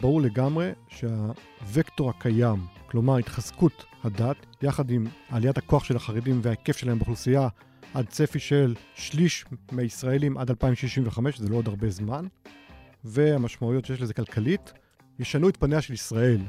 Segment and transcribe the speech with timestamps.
[0.00, 2.58] ברור לגמרי שהווקטור הקיים,
[2.90, 7.48] כלומר התחזקות הדת, יחד עם עליית הכוח של החרדים וההיקף שלהם באוכלוסייה
[7.94, 12.26] עד צפי של שליש מהישראלים עד 2065, זה לא עוד הרבה זמן,
[13.04, 14.72] והמשמעויות שיש לזה כלכלית,
[15.18, 16.40] ישנו את פניה של ישראל,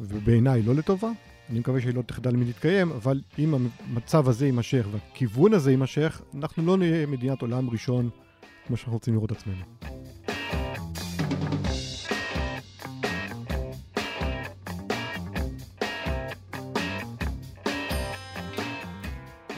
[0.00, 1.10] ובעיניי לא לטובה.
[1.50, 6.66] אני מקווה שהיא לא תחדל מלהתקיים, אבל אם המצב הזה יימשך והכיוון הזה יימשך, אנחנו
[6.66, 8.10] לא נהיה מדינת עולם ראשון
[8.66, 9.62] כמו שאנחנו רוצים לראות עצמנו.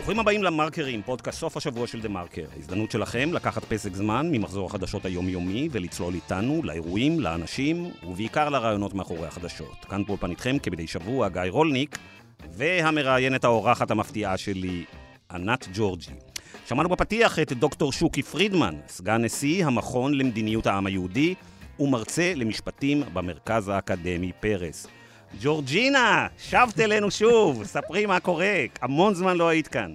[0.09, 2.45] ברוכים הבאים למרקרים, פודקאסט סוף השבוע של דה מרקר.
[2.57, 9.27] ההזדמנות שלכם לקחת פסק זמן ממחזור החדשות היומיומי ולצלול איתנו לאירועים, לאנשים ובעיקר לרעיונות מאחורי
[9.27, 9.85] החדשות.
[9.89, 11.99] כאן באולפן איתכם כמדי שבוע גיא רולניק
[12.53, 14.85] והמראיינת האורחת המפתיעה שלי,
[15.31, 16.13] ענת ג'ורג'י.
[16.67, 21.35] שמענו בפתיח את דוקטור שוקי פרידמן, סגן נשיא המכון למדיניות העם היהודי
[21.79, 24.87] ומרצה למשפטים במרכז האקדמי פרס.
[25.41, 29.95] ג'ורג'ינה, שבת אלינו שוב, ספרי מה קורה, המון זמן לא היית כאן.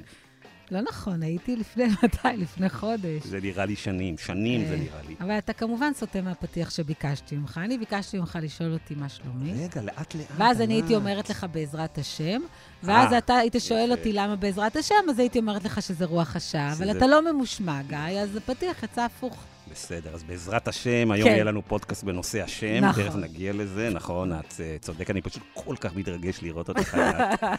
[0.72, 2.28] לא נכון, הייתי לפני, מתי?
[2.38, 3.24] לפני חודש.
[3.24, 5.16] זה נראה לי שנים, שנים זה נראה לי.
[5.22, 7.60] אבל אתה כמובן סוטה מהפתיח שביקשתי ממך.
[7.64, 9.52] אני ביקשתי ממך לשאול אותי מה שלומי.
[9.54, 10.26] רגע, לאט לאט.
[10.38, 12.42] ואז אני הייתי אומרת לך בעזרת השם,
[12.84, 16.74] ואז אתה היית שואל אותי למה בעזרת השם, אז הייתי אומרת לך שזה רוח השעה,
[16.74, 19.44] אבל אתה לא ממושמע, גיא, אז הפתיח יצא הפוך.
[19.72, 21.36] בסדר, אז בעזרת השם, היום כן.
[21.36, 23.04] יהיה לנו פודקאסט בנושא השם, נכון.
[23.04, 26.98] תכף נגיע לזה, נכון, את uh, צודק, אני פשוט כל כך מתרגש לראות אותך.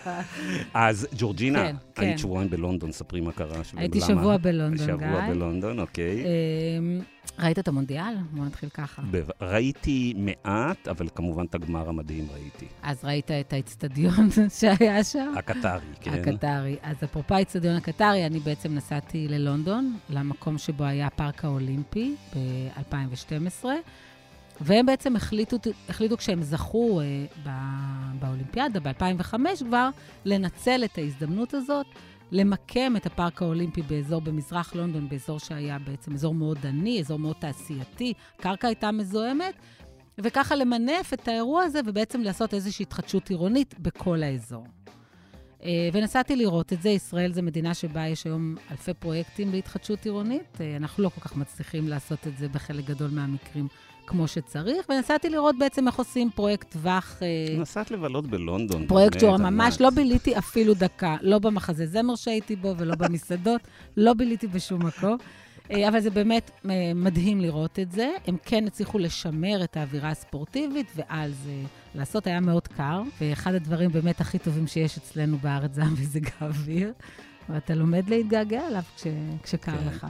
[0.74, 2.18] אז ג'ורג'ינה, כן, היית כן.
[2.18, 3.60] שבועיים בלונדון, ספרי מה קרה.
[3.76, 4.00] הייתי?
[4.00, 5.06] שבוע בלונדון, שבוע גיא.
[5.06, 6.24] שבוע בלונדון, אוקיי.
[7.38, 8.14] ראית את המונדיאל?
[8.32, 9.02] בוא נתחיל ככה.
[9.40, 12.66] ראיתי מעט, אבל כמובן את הגמר המדהים ראיתי.
[12.82, 14.28] אז ראית את האצטדיון
[14.60, 15.32] שהיה שם?
[15.36, 16.10] הקטרי, כן.
[16.12, 16.76] הקטרי.
[16.82, 23.64] אז אפרופו האצטדיון הקטרי, אני בעצם נסעתי ללונדון, למקום שבו היה הפארק האולימפי ב-2012.
[24.60, 25.56] והם בעצם החליטו,
[25.88, 27.52] החליטו כשהם זכו אה,
[28.20, 29.88] באולימפיאדה, ב-2005 כבר,
[30.24, 31.86] לנצל את ההזדמנות הזאת
[32.34, 37.36] למקם את הפארק האולימפי באזור במזרח לונדון, באזור שהיה בעצם אזור מאוד עני, אזור מאוד
[37.38, 39.54] תעשייתי, הקרקע הייתה מזוהמת,
[40.18, 44.66] וככה למנף את האירוע הזה ובעצם לעשות איזושהי התחדשות עירונית בכל האזור.
[45.64, 46.88] אה, ונסעתי לראות את זה.
[46.88, 50.60] ישראל זו מדינה שבה יש היום אלפי פרויקטים להתחדשות עירונית.
[50.60, 53.68] אה, אנחנו לא כל כך מצליחים לעשות את זה בחלק גדול מהמקרים
[54.06, 57.18] כמו שצריך, ונסעתי לראות בעצם איך עושים פרויקט טווח...
[57.22, 58.86] אה, נסעת לבלות בלונדון.
[58.86, 63.60] פרויקט שהוא ממש לא ביליתי אפילו דקה, לא במחזה זמר שהייתי בו ולא במסעדות,
[63.96, 65.16] לא ביליתי בשום מקום.
[65.70, 68.10] אה, אבל זה באמת אה, מדהים לראות את זה.
[68.26, 71.62] הם כן הצליחו לשמר את האווירה הספורטיבית, ועל זה
[71.94, 73.02] לעשות היה מאוד קר.
[73.20, 76.92] ואחד הדברים באמת הכי טובים שיש אצלנו בארץ זה המזג האוויר,
[77.48, 79.06] ואתה לומד להתגעגע אליו כש,
[79.42, 79.88] כשקר כן.
[79.88, 80.06] לך.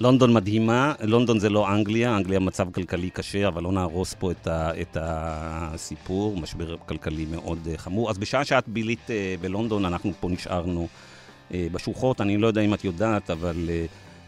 [0.00, 4.46] לונדון מדהימה, לונדון זה לא אנגליה, אנגליה מצב כלכלי קשה, אבל לא נהרוס פה את,
[4.46, 8.10] ה, את הסיפור, משבר כלכלי מאוד uh, חמור.
[8.10, 10.88] אז בשעה שאת בילית uh, בלונדון, אנחנו פה נשארנו
[11.50, 12.20] uh, בשוחות.
[12.20, 13.70] אני לא יודע אם את יודעת, אבל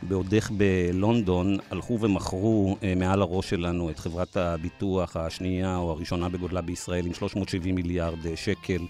[0.02, 7.06] בעודך בלונדון הלכו ומכרו מעל הראש שלנו את חברת הביטוח השנייה או הראשונה בגודלה בישראל
[7.06, 8.80] עם 370 מיליארד שקל.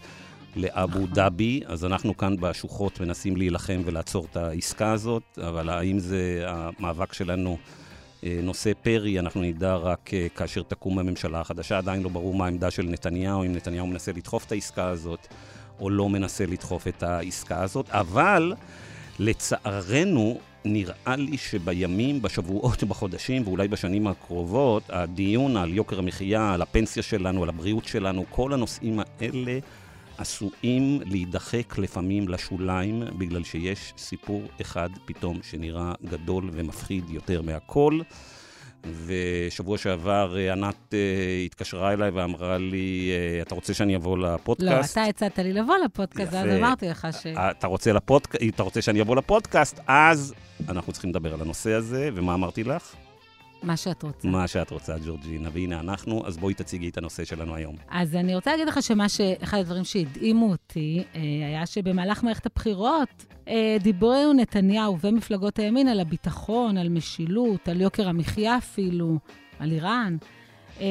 [0.59, 1.07] לאבו.
[1.07, 7.13] דאבי, אז אנחנו כאן בשוחות מנסים להילחם ולעצור את העסקה הזאת, אבל האם זה המאבק
[7.13, 7.59] שלנו
[8.25, 11.79] אה, נושא פרי, אנחנו נדע רק אה, כאשר תקום הממשלה החדשה.
[11.79, 15.27] עדיין לא ברור מה העמדה של נתניהו, אם נתניהו מנסה לדחוף את העסקה הזאת
[15.81, 18.53] או לא מנסה לדחוף את העסקה הזאת, אבל
[19.19, 27.03] לצערנו, נראה לי שבימים, בשבועות, בחודשים ואולי בשנים הקרובות, הדיון על יוקר המחיה, על הפנסיה
[27.03, 29.59] שלנו, על הבריאות שלנו, כל הנושאים האלה
[30.19, 38.01] עשויים להידחק לפעמים לשוליים, בגלל שיש סיפור אחד פתאום שנראה גדול ומפחיד יותר מהכל.
[39.07, 40.95] ושבוע שעבר אה, ענת uh,
[41.47, 44.97] התקשרה אליי ואמרה לי, uh, אתה רוצה שאני אבוא לפודקאסט?
[44.97, 47.27] לא, אתה הצעת לי לבוא לפודקאסט, אז אמרתי לך ש...
[47.27, 48.35] אתה רוצה, לפודק...
[48.55, 50.35] אתה רוצה שאני אבוא לפודקאסט, אז
[50.69, 52.95] אנחנו צריכים לדבר על הנושא הזה, ומה אמרתי לך?
[53.63, 54.29] מה שאת רוצה.
[54.29, 55.49] מה שאת רוצה, ג'ורג'ינה.
[55.53, 57.75] והנה אנחנו, אז בואי תציגי את הנושא שלנו היום.
[57.91, 59.21] אז אני רוצה להגיד לך שמה ש...
[59.21, 66.01] אחד הדברים שהדהימו אותי, אה, היה שבמהלך מערכת הבחירות אה, דיברו נתניהו ומפלגות הימין על
[66.01, 69.19] הביטחון, על משילות, על יוקר המחיה אפילו,
[69.59, 70.17] על איראן.
[70.81, 70.87] אה,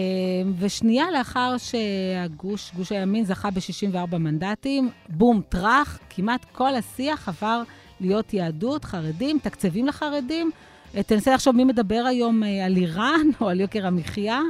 [0.60, 7.64] ושנייה לאחר שהגוש, גוש הימין זכה ב-64 מנדטים, בום, טראח, כמעט כל השיח עבר
[8.00, 10.52] להיות יהדות, חרדים, תקצבים לחרדים.
[10.92, 14.42] תנסה לחשוב מי מדבר היום אה, על איראן או על יוקר המחיה,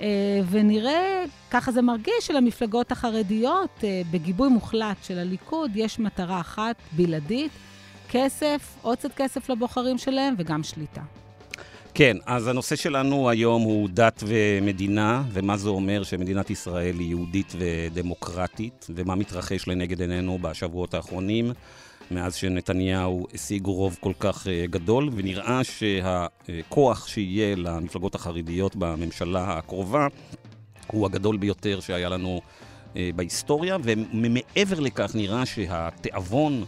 [0.00, 0.06] אה,
[0.50, 7.52] ונראה, ככה זה מרגיש, שלמפלגות החרדיות, אה, בגיבוי מוחלט של הליכוד, יש מטרה אחת בלעדית,
[8.10, 11.00] כסף, עוד קצת כסף לבוחרים שלהם וגם שליטה.
[11.94, 17.52] כן, אז הנושא שלנו היום הוא דת ומדינה, ומה זה אומר שמדינת ישראל היא יהודית
[17.58, 21.52] ודמוקרטית, ומה מתרחש לנגד עינינו בשבועות האחרונים,
[22.12, 30.06] מאז שנתניהו השיג רוב כל כך אה, גדול, ונראה שהכוח שיהיה למפלגות החרדיות בממשלה הקרובה
[30.86, 32.40] הוא הגדול ביותר שהיה לנו
[32.96, 36.64] אה, בהיסטוריה, ומעבר לכך נראה שהתיאבון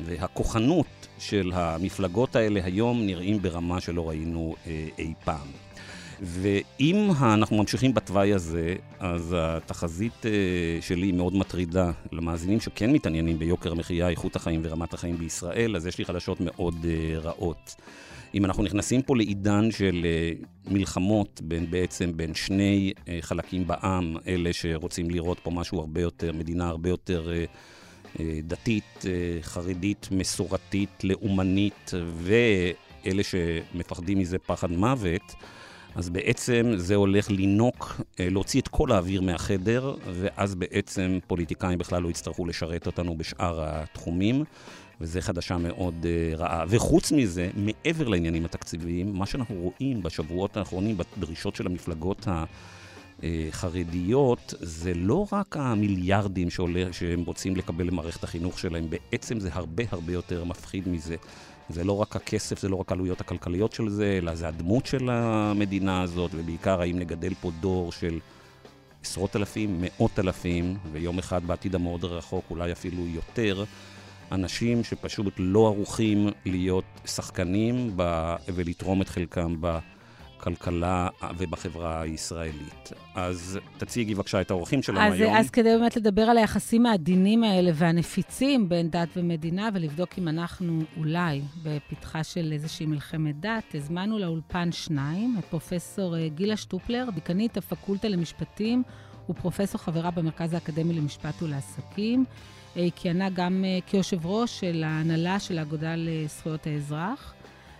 [0.00, 5.48] והכוחנות של המפלגות האלה היום נראים ברמה שלא ראינו אה, אי פעם.
[6.22, 10.30] ואם אנחנו ממשיכים בתוואי הזה, אז התחזית אה,
[10.80, 15.98] שלי מאוד מטרידה למאזינים שכן מתעניינים ביוקר המחיה, איכות החיים ורמת החיים בישראל, אז יש
[15.98, 17.74] לי חדשות מאוד אה, רעות.
[18.34, 20.06] אם אנחנו נכנסים פה לעידן של
[20.66, 26.68] מלחמות בין בעצם בין שני חלקים בעם, אלה שרוצים לראות פה משהו הרבה יותר, מדינה
[26.68, 27.32] הרבה יותר
[28.20, 35.34] אה, דתית, אה, חרדית, מסורתית, לאומנית, ואלה שמפחדים מזה פחד מוות,
[35.94, 42.02] אז בעצם זה הולך לינוק, אה, להוציא את כל האוויר מהחדר, ואז בעצם פוליטיקאים בכלל
[42.02, 44.44] לא יצטרכו לשרת אותנו בשאר התחומים.
[45.00, 46.64] וזו חדשה מאוד uh, רעה.
[46.68, 52.44] וחוץ מזה, מעבר לעניינים התקציביים, מה שאנחנו רואים בשבועות האחרונים בדרישות של המפלגות ה...
[53.24, 53.48] אה,
[54.60, 60.12] זה לא רק המיליארדים שעולה, שהם רוצים לקבל למערכת החינוך שלהם, בעצם זה הרבה הרבה
[60.12, 61.16] יותר מפחיד מזה.
[61.68, 65.10] זה לא רק הכסף, זה לא רק העלויות הכלכליות של זה, אלא זה הדמות של
[65.10, 68.18] המדינה הזאת, ובעיקר האם נגדל פה דור של
[69.02, 73.64] עשרות אלפים, מאות אלפים, ויום אחד בעתיד המאוד רחוק, אולי אפילו יותר,
[74.32, 78.34] אנשים שפשוט לא ערוכים להיות שחקנים ב...
[78.54, 79.78] ולתרום את חלקם ב...
[80.38, 81.08] בכלכלה
[81.38, 82.92] ובחברה הישראלית.
[83.14, 85.36] אז תציגי בבקשה את האורחים שלנו אז, היום.
[85.36, 90.82] אז כדי באמת לדבר על היחסים העדינים האלה והנפיצים בין דת ומדינה, ולבדוק אם אנחנו
[90.96, 97.56] אולי בפתחה של איזושהי מלחמת דת, הזמנו לאולפן שניים, את פרופסור אה, גילה שטופלר, דיקנית
[97.56, 98.82] הפקולטה למשפטים
[99.30, 102.24] ופרופסור חברה במרכז האקדמי למשפט ולעסקים.
[102.76, 107.34] אה, היא כיהנה גם אה, כיושב ראש של ההנהלה של האגודה לזכויות האזרח.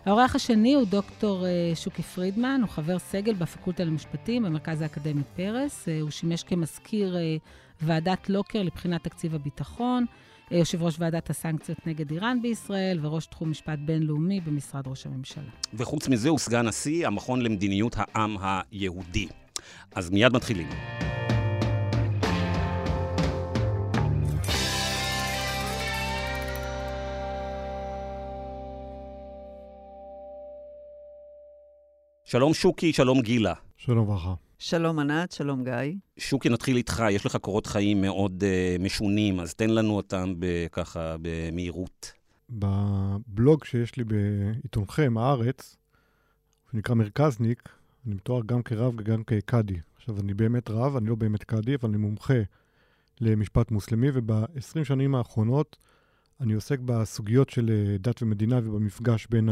[0.04, 5.88] האורח השני הוא דוקטור אה, שוקי פרידמן, הוא חבר סגל בפקולטה למשפטים במרכז האקדמי פרס.
[5.88, 7.36] אה, הוא שימש כמזכיר אה,
[7.82, 10.04] ועדת לוקר לבחינת תקציב הביטחון,
[10.50, 15.50] יושב ראש ועדת הסנקציות נגד איראן בישראל וראש תחום משפט בינלאומי במשרד ראש הממשלה.
[15.74, 19.28] וחוץ מזה הוא סגן נשיא המכון למדיניות העם היהודי.
[19.94, 20.68] אז מיד מתחילים.
[32.30, 33.54] שלום שוקי, שלום גילה.
[33.76, 34.34] שלום וברכה.
[34.58, 35.94] שלום ענת, שלום גיא.
[36.19, 37.02] שוקי, נתחיל איתך.
[37.10, 40.34] יש לך קורות חיים מאוד uh, משונים, אז תן לנו אותם
[40.72, 42.12] ככה במהירות.
[42.50, 45.76] בבלוג שיש לי בעיתונכם, הארץ,
[46.72, 47.69] שנקרא מרכזניק,
[48.06, 49.76] אני מתואר גם כרב וגם כקאדי.
[49.96, 52.42] עכשיו, אני באמת רב, אני לא באמת קאדי, אבל אני מומחה
[53.20, 55.76] למשפט מוסלמי, וב-20 שנים האחרונות
[56.40, 59.48] אני עוסק בסוגיות של אה, דת ומדינה ובמפגש בין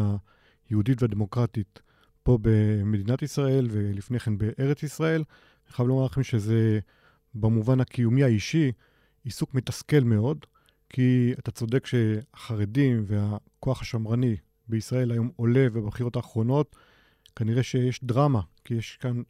[0.69, 1.81] היהודית והדמוקרטית
[2.27, 5.25] פה במדינת ישראל ולפני כן בארץ ישראל.
[5.67, 6.81] אני חייב לומר לכם שזה
[7.35, 8.73] במובן הקיומי האישי
[9.25, 10.47] עיסוק מתסכל מאוד,
[10.89, 14.37] כי אתה צודק שהחרדים והכוח השמרני
[14.69, 16.77] בישראל היום עולה, ובבחירות האחרונות
[17.37, 19.23] כנראה שיש דרמה, כי יש כאן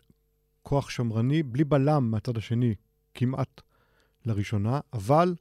[0.62, 2.74] כוח שמרני בלי בלם מהצד השני,
[3.14, 3.60] כמעט
[4.26, 5.34] לראשונה, אבל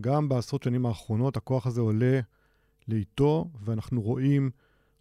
[0.00, 2.20] גם בעשרות שנים האחרונות הכוח הזה עולה
[2.88, 4.50] לאיטו, ואנחנו רואים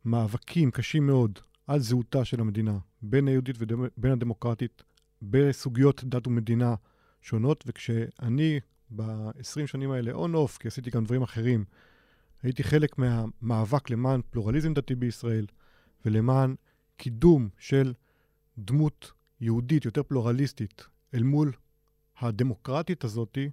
[0.05, 4.84] מאבקים קשים מאוד על זהותה של המדינה, בין היהודית ובין הדמוקרטית,
[5.22, 6.75] בסוגיות דת ומדינה
[7.22, 8.60] שונות, וכשאני
[8.96, 11.65] ב-20 שנים האלה און-אוף, כי עשיתי גם דברים אחרים,
[12.43, 15.46] הייתי חלק מהמאבק למען פלורליזם דתי בישראל,
[16.05, 16.55] ולמען
[16.98, 17.93] קידום של
[18.58, 21.51] דמות יהודית יותר פלורליסטית אל מול
[22.20, 23.50] הדמוקרטית הזאתי,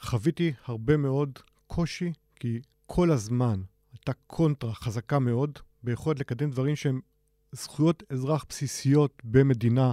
[0.00, 7.00] חוויתי הרבה מאוד קושי, כי כל הזמן הייתה קונטרה חזקה מאוד ביכולת לקדם דברים שהם
[7.52, 9.92] זכויות אזרח בסיסיות במדינה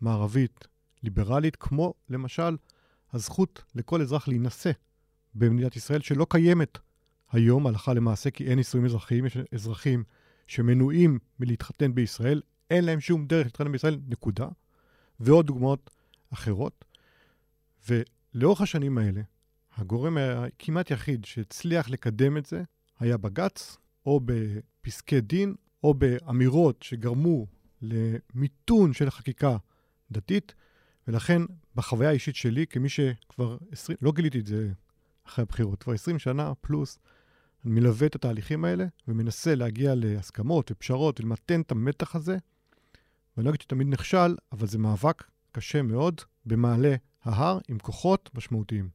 [0.00, 0.68] מערבית
[1.02, 2.56] ליברלית, כמו למשל
[3.12, 4.70] הזכות לכל אזרח להינשא
[5.34, 6.78] במדינת ישראל, שלא קיימת
[7.32, 10.04] היום הלכה למעשה, כי אין נישואים אזרחיים, יש אזרחים
[10.46, 14.48] שמנועים מלהתחתן בישראל, אין להם שום דרך להתחתן בישראל, נקודה.
[15.20, 15.90] ועוד דוגמאות
[16.32, 16.84] אחרות.
[17.88, 19.20] ולאורך השנים האלה,
[19.76, 22.62] הגורם הכמעט יחיד שהצליח לקדם את זה
[22.98, 23.76] היה בג"ץ,
[24.06, 25.54] או בפסקי דין,
[25.84, 27.46] או באמירות שגרמו
[27.82, 29.56] למיתון של חקיקה
[30.10, 30.54] דתית,
[31.08, 31.42] ולכן
[31.74, 34.70] בחוויה האישית שלי, כמי שכבר 20, לא גיליתי את זה
[35.26, 36.98] אחרי הבחירות, כבר 20 שנה פלוס
[37.66, 42.36] אני מלווה את התהליכים האלה ומנסה להגיע להסכמות ופשרות ולמתן את המתח הזה.
[43.36, 48.88] ואני לא אגיד שתמיד נכשל, אבל זה מאבק קשה מאוד במעלה ההר עם כוחות משמעותיים.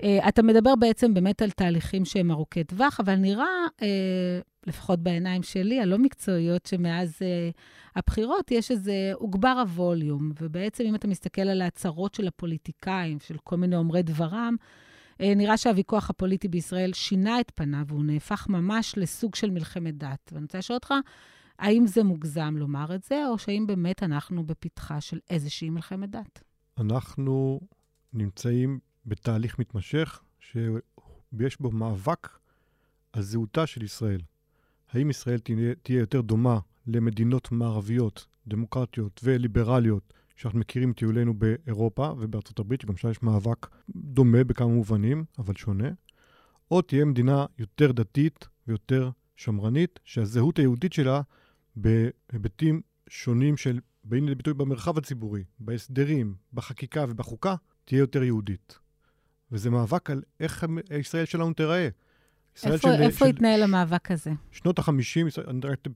[0.00, 3.46] Uh, אתה מדבר בעצם באמת על תהליכים שהם ארוכי טווח, אבל נראה,
[3.80, 3.82] uh,
[4.66, 7.60] לפחות בעיניים שלי, הלא מקצועיות, שמאז uh,
[7.96, 10.32] הבחירות יש איזה, הוגבר הווליום.
[10.40, 14.56] ובעצם, אם אתה מסתכל על ההצהרות של הפוליטיקאים, של כל מיני אומרי דברם,
[15.20, 20.30] נראה שהוויכוח הפוליטי בישראל שינה את פניו, והוא נהפך ממש לסוג של מלחמת דת.
[20.32, 20.94] ואני רוצה לשאול אותך,
[21.58, 26.42] האם זה מוגזם לומר את זה, או שהאם באמת אנחנו בפתחה של איזושהי מלחמת דת?
[26.78, 27.60] אנחנו
[28.12, 32.28] נמצאים בתהליך מתמשך, שיש בו מאבק
[33.12, 34.20] על זהותה של ישראל.
[34.92, 42.80] האם ישראל תהיה, יותר דומה למדינות מערביות, דמוקרטיות וליברליות, שאנחנו מכירים טיולנו באירופה ובארצות הברית,
[42.80, 45.88] שגם שם יש מאבק דומה בכמה מובנים, אבל שונה,
[46.70, 51.20] או תהיה מדינה יותר דתית ויותר שמרנית, שהזהות היהודית שלה
[51.76, 57.54] בהיבטים שונים של באים לידי ביטוי במרחב הציבורי, בהסדרים, בחקיקה ובחוקה,
[57.84, 58.78] תהיה יותר יהודית.
[59.52, 60.64] וזה מאבק על איך
[61.00, 61.88] ישראל שלנו תיראה.
[62.64, 64.30] איפה, של, איפה של, התנהל המאבק הזה?
[64.50, 65.40] שנות ה-50,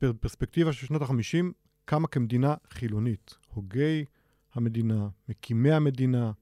[0.00, 1.44] בפרספקטיבה של שנות ה-50,
[1.84, 3.34] קמה כמדינה חילונית.
[3.54, 4.04] הוגי
[4.54, 6.32] המדינה, מקימי המדינה,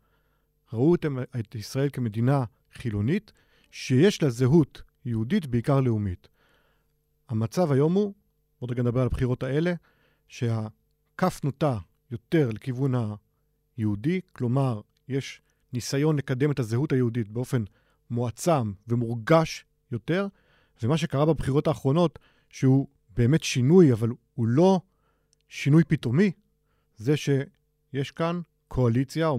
[0.72, 1.06] ראו את,
[1.40, 3.32] את ישראל כמדינה חילונית,
[3.70, 6.28] שיש לה זהות יהודית, בעיקר לאומית.
[7.28, 8.14] המצב היום הוא,
[8.58, 9.74] עוד רגע נדבר על הבחירות האלה,
[10.28, 11.78] שהכף נוטה
[12.10, 12.92] יותר לכיוון
[13.76, 15.40] היהודי, כלומר, יש
[15.72, 17.64] ניסיון לקדם את הזהות היהודית באופן
[18.10, 20.26] מועצם ומורגש יותר,
[20.82, 24.80] ומה שקרה בבחירות האחרונות, שהוא באמת שינוי, אבל הוא לא
[25.48, 26.30] שינוי פתאומי,
[26.96, 29.30] זה שיש כאן קואליציה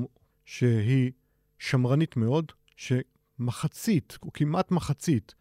[0.46, 1.12] שהיא
[1.60, 5.36] שמרנית מאוד, שמחצית, או כמעט מחצית,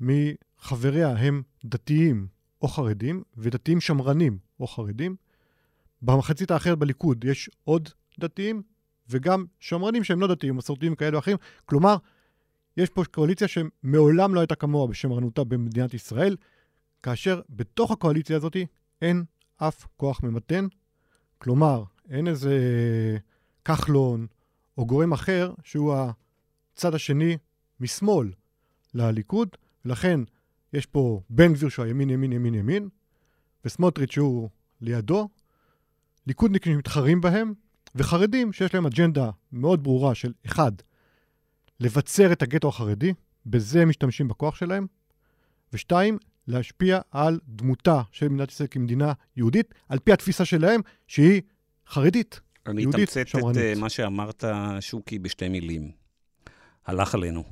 [0.00, 2.26] מחבריה הם דתיים
[2.62, 5.16] או חרדים, ודתיים שמרנים או חרדים.
[6.02, 7.88] במחצית האחרת בליכוד יש עוד
[8.20, 8.62] דתיים
[9.08, 11.36] וגם שמרנים שהם לא דתיים, מסורתיים כאלה או אחרים.
[11.64, 11.96] כלומר,
[12.76, 16.36] יש פה קואליציה שמעולם לא הייתה כמוה בשמרנותה במדינת ישראל,
[17.02, 18.56] כאשר בתוך הקואליציה הזאת
[19.02, 19.24] אין
[19.56, 20.66] אף כוח ממתן.
[21.38, 22.58] כלומר, אין איזה
[23.64, 24.26] כחלון
[24.78, 25.94] או גורם אחר שהוא
[26.74, 27.36] הצד השני
[27.80, 28.32] משמאל
[28.94, 29.48] לליכוד,
[29.84, 30.20] ולכן
[30.72, 32.88] יש פה בן גביר שהוא הימין, ימין, ימין, ימין,
[33.64, 34.48] וסמוטריץ' שהוא
[34.80, 35.28] לידו,
[36.26, 37.52] ליכודניקים שמתחרים בהם,
[37.94, 40.72] וחרדים שיש להם אג'נדה מאוד ברורה של, אחד,
[41.80, 43.12] לבצר את הגטו החרדי,
[43.46, 44.86] בזה הם משתמשים בכוח שלהם,
[45.72, 51.42] ושתיים, להשפיע על דמותה של מדינת ישראל כמדינה יהודית, על פי התפיסה שלהם, שהיא
[51.88, 53.56] חרדית, יהודית, שמרנית.
[53.56, 54.44] אני אתמצת את uh, מה שאמרת,
[54.80, 55.92] שוקי, בשתי מילים.
[56.86, 57.44] הלך עלינו.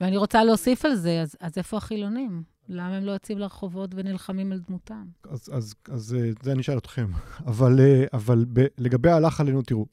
[0.00, 2.42] ואני רוצה להוסיף על זה, אז, אז איפה החילונים?
[2.68, 5.06] למה הם לא יוצאים לרחובות ונלחמים על דמותם?
[5.30, 7.10] אז, אז, אז אה, זה אני אשאל אתכם.
[7.46, 9.86] אבל, אה, אבל ב, לגבי ההלך עלינו, תראו,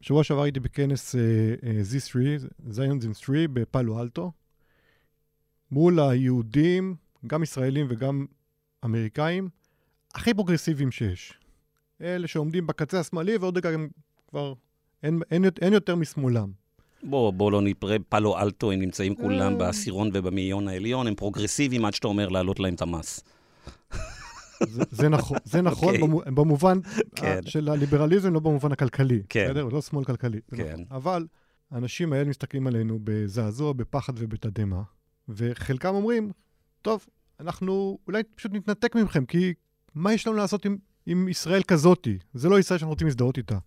[0.00, 1.18] בשבוע שעבר הייתי בכנס uh,
[1.92, 2.16] Z3,
[2.68, 4.32] Zionism 3 בפאלו אלטו,
[5.70, 6.96] מול היהודים,
[7.26, 8.26] גם ישראלים וגם
[8.84, 9.48] אמריקאים,
[10.14, 11.38] הכי פרוגרסיביים שיש.
[12.00, 13.88] אלה שעומדים בקצה השמאלי ועוד רגע הם
[14.28, 14.54] כבר,
[15.02, 16.52] אין, אין, אין יותר משמאלם.
[17.02, 19.58] בוא, בוא לא נפרה, פלו אלטו, הם נמצאים כולם אה.
[19.58, 23.24] בעשירון ובמאיון העליון, הם פרוגרסיביים עד שאתה אומר להעלות להם את המס.
[24.68, 26.02] זה, זה נכון, זה נכון okay.
[26.02, 26.32] אוקיי.
[26.32, 26.78] במובן
[27.14, 27.40] כן.
[27.46, 29.22] של הליברליזם, לא במובן הכלכלי.
[29.28, 29.44] כן.
[29.44, 29.64] בסדר?
[29.64, 30.40] לא שמאל כלכלי.
[30.56, 30.62] כן.
[30.62, 30.84] נכון.
[30.90, 31.26] אבל
[31.70, 34.82] האנשים האלה מסתכלים עלינו בזעזוע, בפחד ובתדהמה,
[35.28, 36.30] וחלקם אומרים,
[36.82, 37.06] טוב,
[37.40, 39.54] אנחנו אולי פשוט נתנתק מכם, כי
[39.94, 42.18] מה יש לנו לעשות עם, עם ישראל כזאתי?
[42.34, 43.58] זה לא ישראל שאנחנו רוצים להזדהות איתה.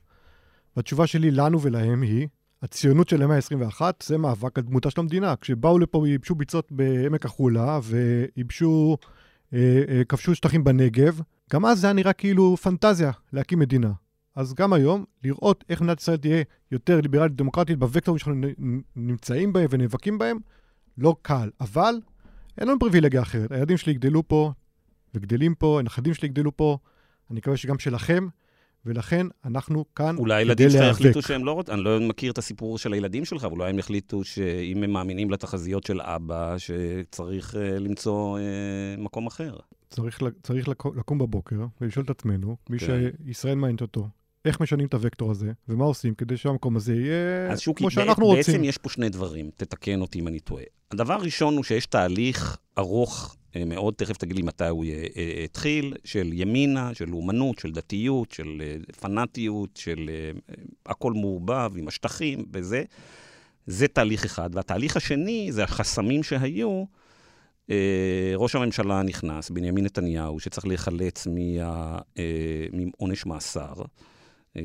[0.75, 2.27] והתשובה שלי לנו ולהם היא,
[2.64, 5.36] הציונות של המאה ה-21 זה מאבק על דמותה של המדינה.
[5.36, 8.98] כשבאו לפה וייבשו ביצות בעמק החולה, וייבשו,
[9.54, 11.22] אה, אה, כבשו שטחים בנגב,
[11.54, 13.92] גם אז זה היה נראה כאילו פנטזיה להקים מדינה.
[14.36, 18.48] אז גם היום, לראות איך מדינת ישראל תהיה יותר ליברלית דמוקרטית בווקטורים שאנחנו
[18.96, 20.38] נמצאים בהם ונאבקים בהם,
[20.98, 21.50] לא קל.
[21.62, 21.96] אבל
[22.58, 23.52] אין לנו פריבילגיה אחרת.
[23.52, 24.52] הילדים שלי יגדלו פה,
[25.14, 26.78] וגדלים פה, הנכדים שלי יגדלו פה,
[27.32, 28.28] אני מקווה שגם שלכם.
[28.86, 30.20] ולכן אנחנו כאן כדי להיאבק.
[30.20, 33.44] אולי הילדים שלך יחליטו שהם לא רוצים, אני לא מכיר את הסיפור של הילדים שלך,
[33.44, 39.27] אבל אולי הם יחליטו שאם הם מאמינים לתחזיות של אבא, שצריך uh, למצוא uh, מקום
[39.27, 39.56] אחר.
[39.89, 42.86] צריך, צריך לקום בבוקר ולשאול את עצמנו, מי כן.
[43.25, 44.08] שישראל מעניינת אותו,
[44.46, 48.54] איך משנים את הוקטור הזה, ומה עושים כדי שהמקום הזה יהיה שוקי, כמו שאנחנו רוצים.
[48.54, 50.63] בעצם יש פה שני דברים, תתקן אותי אם אני טועה.
[50.92, 53.36] הדבר הראשון הוא שיש תהליך ארוך
[53.66, 58.62] מאוד, תכף תגיד לי מתי הוא אה, התחיל, של ימינה, של לאומנות, של דתיות, של
[58.62, 60.10] אה, פנאטיות, של
[60.86, 62.84] הכל מעורבב עם השטחים וזה.
[63.68, 64.50] זה תהליך אחד.
[64.54, 66.84] והתהליך השני זה החסמים שהיו.
[67.70, 71.28] אה, ראש הממשלה נכנס, בנימין נתניהו, שצריך להיחלץ
[72.74, 73.74] מעונש מאסר,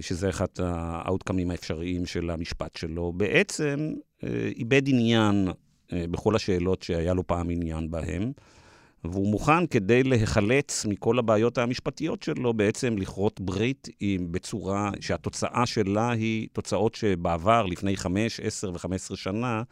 [0.01, 3.93] שזה אחד האאוטקאמים האפשריים של המשפט שלו, בעצם
[4.57, 5.49] איבד עניין
[5.93, 8.33] בכל השאלות שהיה לו פעם עניין בהן.
[9.05, 16.11] והוא מוכן כדי להיחלץ מכל הבעיות המשפטיות שלו, בעצם לכרות ברית עם, בצורה שהתוצאה שלה
[16.11, 19.63] היא תוצאות שבעבר, לפני חמש, עשר וחמש עשרה שנה,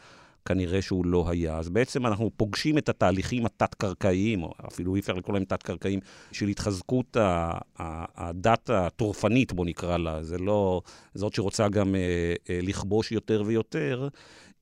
[0.44, 1.58] כנראה שהוא לא היה.
[1.58, 6.00] אז בעצם אנחנו פוגשים את התהליכים התת-קרקעיים, או אפילו אי אפשר לקרוא להם תת-קרקעיים,
[6.32, 7.16] של התחזקות
[8.16, 10.22] הדת הטורפנית, בוא נקרא לה.
[10.22, 10.82] זה לא...
[11.14, 12.00] זאת שרוצה גם אה,
[12.50, 14.08] אה, לכבוש יותר ויותר,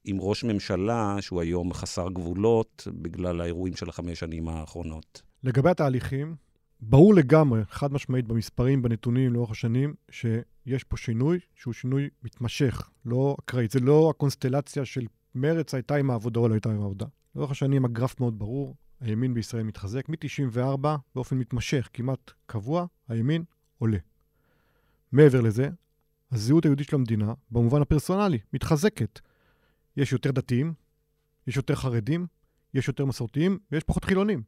[0.07, 5.23] עם ראש ממשלה שהוא היום חסר גבולות בגלל האירועים של החמש שנים האחרונות.
[5.45, 6.37] לגבי התהליכים,
[6.81, 13.37] ברור לגמרי, חד משמעית במספרים, בנתונים לאורך השנים, שיש פה שינוי שהוא שינוי מתמשך, לא
[13.41, 13.67] אקראי.
[13.71, 17.07] זה לא הקונסטלציה של מרץ הייתה עם העבודה או לא הייתה עם העבודה.
[17.37, 20.09] לאורך השנים הגרף מאוד ברור, הימין בישראל מתחזק.
[20.09, 23.45] מ-94 באופן מתמשך, כמעט קבוע, הימין
[23.79, 23.99] עולה.
[25.13, 25.69] מעבר לזה,
[26.33, 29.21] הזהות היהודית של המדינה, במובן הפרסונלי, מתחזקת.
[29.97, 30.75] יש יותר דתיים,
[31.47, 32.26] יש יותר חרדים,
[32.75, 34.43] יש יותר מסורתיים ויש פחות חילונים.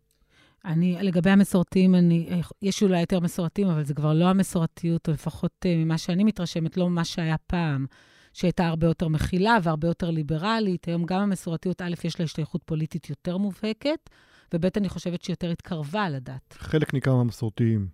[0.64, 5.52] אני, לגבי המסורתיים, אני, יש אולי יותר מסורתיים, אבל זה כבר לא המסורתיות, או לפחות
[5.64, 7.86] uh, ממה שאני מתרשמת, לא מה שהיה פעם,
[8.32, 10.88] שהייתה הרבה יותר מכילה והרבה יותר ליברלית.
[10.88, 14.10] היום גם המסורתיות, א', יש לה השתייכות פוליטית יותר מובהקת,
[14.54, 16.52] וב', אני חושבת שהיא יותר התקרבה לדת.
[16.58, 17.88] חלק ניכר מהמסורתיים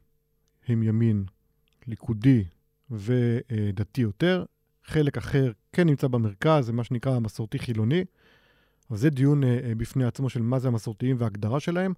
[0.68, 1.24] הם ימין
[1.86, 2.44] ליכודי
[2.90, 4.44] ודתי יותר,
[4.84, 8.04] חלק אחר כן נמצא במרכז, זה מה שנקרא המסורתי-חילוני,
[8.90, 11.92] אבל זה דיון אה, אה, בפני עצמו של מה זה המסורתיים וההגדרה שלהם.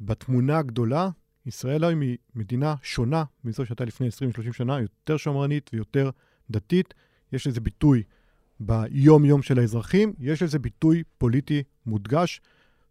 [0.00, 1.08] בתמונה הגדולה,
[1.46, 6.10] ישראל היום היא מדינה שונה מזו שהייתה לפני 20-30 שנה, יותר שמרנית ויותר
[6.50, 6.94] דתית.
[7.32, 8.02] יש לזה ביטוי
[8.60, 12.40] ביום-יום של האזרחים, יש לזה ביטוי פוליטי מודגש,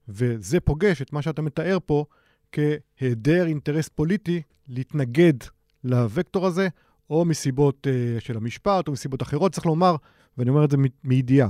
[0.07, 2.05] וזה פוגש את מה שאתה מתאר פה
[2.51, 5.33] כהיעדר אינטרס פוליטי להתנגד
[5.83, 6.67] לווקטור הזה,
[7.13, 9.51] או מסיבות uh, של המשפט, או מסיבות אחרות.
[9.51, 9.95] צריך לומר,
[10.37, 11.49] ואני אומר את זה מידיעה,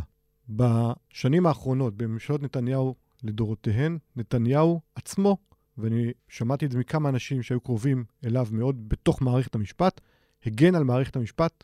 [0.49, 5.37] בשנים האחרונות, בממשלות נתניהו לדורותיהן, נתניהו עצמו,
[5.77, 10.01] ואני שמעתי את זה מכמה אנשים שהיו קרובים אליו מאוד בתוך מערכת המשפט,
[10.45, 11.63] הגן על מערכת המשפט,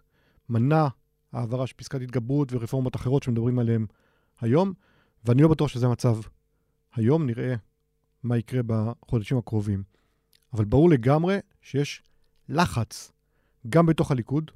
[0.49, 0.87] מנע
[1.33, 3.85] העברה של פסקת התגברות ורפורמות אחרות שמדברים עליהן
[4.41, 4.73] היום,
[5.25, 6.17] ואני לא בטוח שזה המצב
[6.95, 7.55] היום, נראה
[8.23, 9.83] מה יקרה בחודשים הקרובים.
[10.53, 12.03] אבל ברור לגמרי שיש
[12.49, 13.11] לחץ
[13.69, 14.51] גם בתוך הליכוד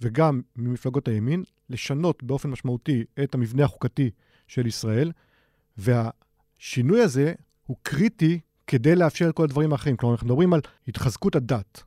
[0.00, 4.10] וגם ממפלגות הימין, לשנות באופן משמעותי את המבנה החוקתי
[4.46, 5.12] של ישראל,
[5.76, 7.32] והשינוי הזה
[7.66, 9.96] הוא קריטי כדי לאפשר את כל הדברים האחרים.
[9.96, 11.82] כלומר, אנחנו מדברים על התחזקות הדת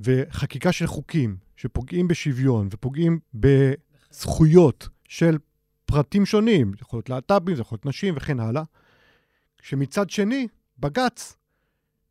[0.00, 5.38] וחקיקה של חוקים שפוגעים בשוויון ופוגעים בזכויות של
[5.86, 8.62] פרטים שונים, זה יכול להיות להט"בים, זה יכול להיות נשים וכן הלאה,
[9.62, 11.36] שמצד שני, בג"ץ,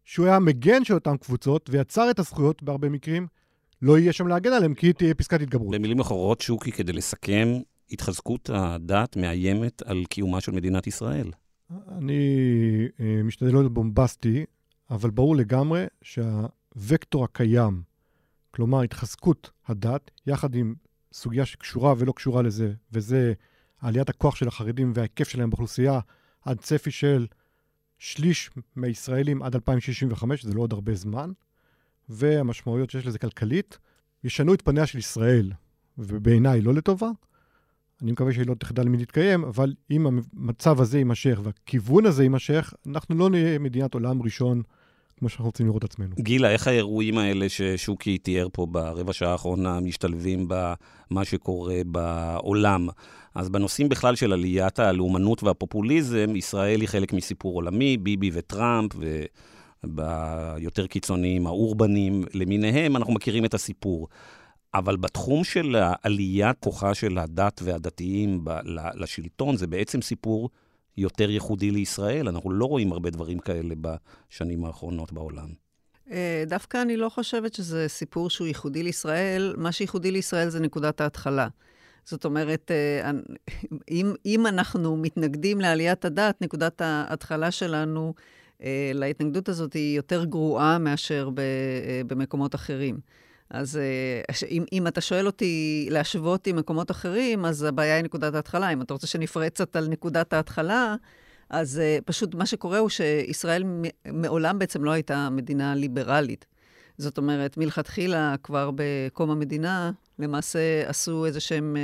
[0.03, 3.27] שהוא היה מגן של אותן קבוצות ויצר את הזכויות בהרבה מקרים,
[3.81, 5.75] לא יהיה שם להגן עליהם, כי תהיה פסקת התגברות.
[5.75, 7.47] במילים אחרות, שוקי, כדי לסכם,
[7.91, 11.31] התחזקות הדת מאיימת על קיומה של מדינת ישראל.
[11.87, 14.45] אני אה, משתדל להיות בומבסטי,
[14.89, 17.81] אבל ברור לגמרי שהווקטור הקיים,
[18.51, 20.75] כלומר התחזקות הדת, יחד עם
[21.13, 23.33] סוגיה שקשורה ולא קשורה לזה, וזה
[23.81, 25.99] עליית הכוח של החרדים וההיקף שלהם באוכלוסייה,
[26.41, 27.27] עד צפי של
[27.97, 31.31] שליש מהישראלים עד 2065, זה לא עוד הרבה זמן,
[32.09, 33.77] והמשמעויות שיש לזה כלכלית,
[34.23, 35.51] ישנו את פניה של ישראל,
[35.97, 37.09] ובעיניי לא לטובה.
[38.01, 43.15] אני מקווה שהיא לא תחדל מלהתקיים, אבל אם המצב הזה יימשך והכיוון הזה יימשך, אנחנו
[43.15, 44.61] לא נהיה מדינת עולם ראשון
[45.19, 46.15] כמו שאנחנו רוצים לראות עצמנו.
[46.19, 52.87] גילה, איך האירועים האלה ששוקי תיאר פה ברבע שעה האחרונה משתלבים במה שקורה בעולם?
[53.35, 59.23] אז בנושאים בכלל של עליית הלאומנות והפופוליזם, ישראל היא חלק מסיפור עולמי, ביבי וטראמפ, ו...
[59.85, 64.07] ביותר קיצוניים, האורבנים למיניהם, אנחנו מכירים את הסיפור.
[64.73, 68.59] אבל בתחום של עליית כוחה של הדת והדתיים ב-
[68.93, 70.49] לשלטון, זה בעצם סיפור
[70.97, 72.27] יותר ייחודי לישראל.
[72.27, 75.47] אנחנו לא רואים הרבה דברים כאלה בשנים האחרונות בעולם.
[76.11, 79.55] אה, דווקא אני לא חושבת שזה סיפור שהוא ייחודי לישראל.
[79.57, 81.47] מה שייחודי לישראל זה נקודת ההתחלה.
[82.05, 83.11] זאת אומרת, אה,
[83.91, 88.13] אם, אם אנחנו מתנגדים לעליית הדת, נקודת ההתחלה שלנו
[88.93, 92.99] להתנגדות הזאת היא יותר גרועה מאשר אה, במקומות אחרים.
[93.49, 98.35] אז אה, אם, אם אתה שואל אותי להשוות עם מקומות אחרים, אז הבעיה היא נקודת
[98.35, 98.69] ההתחלה.
[98.69, 100.95] אם אתה רוצה שנפרט קצת על נקודת ההתחלה,
[101.49, 103.63] אז פשוט מה שקורה הוא שישראל
[104.05, 106.45] מעולם בעצם לא הייתה מדינה ליברלית.
[106.97, 111.77] זאת אומרת, מלכתחילה, כבר בקום המדינה, למעשה עשו איזה שהם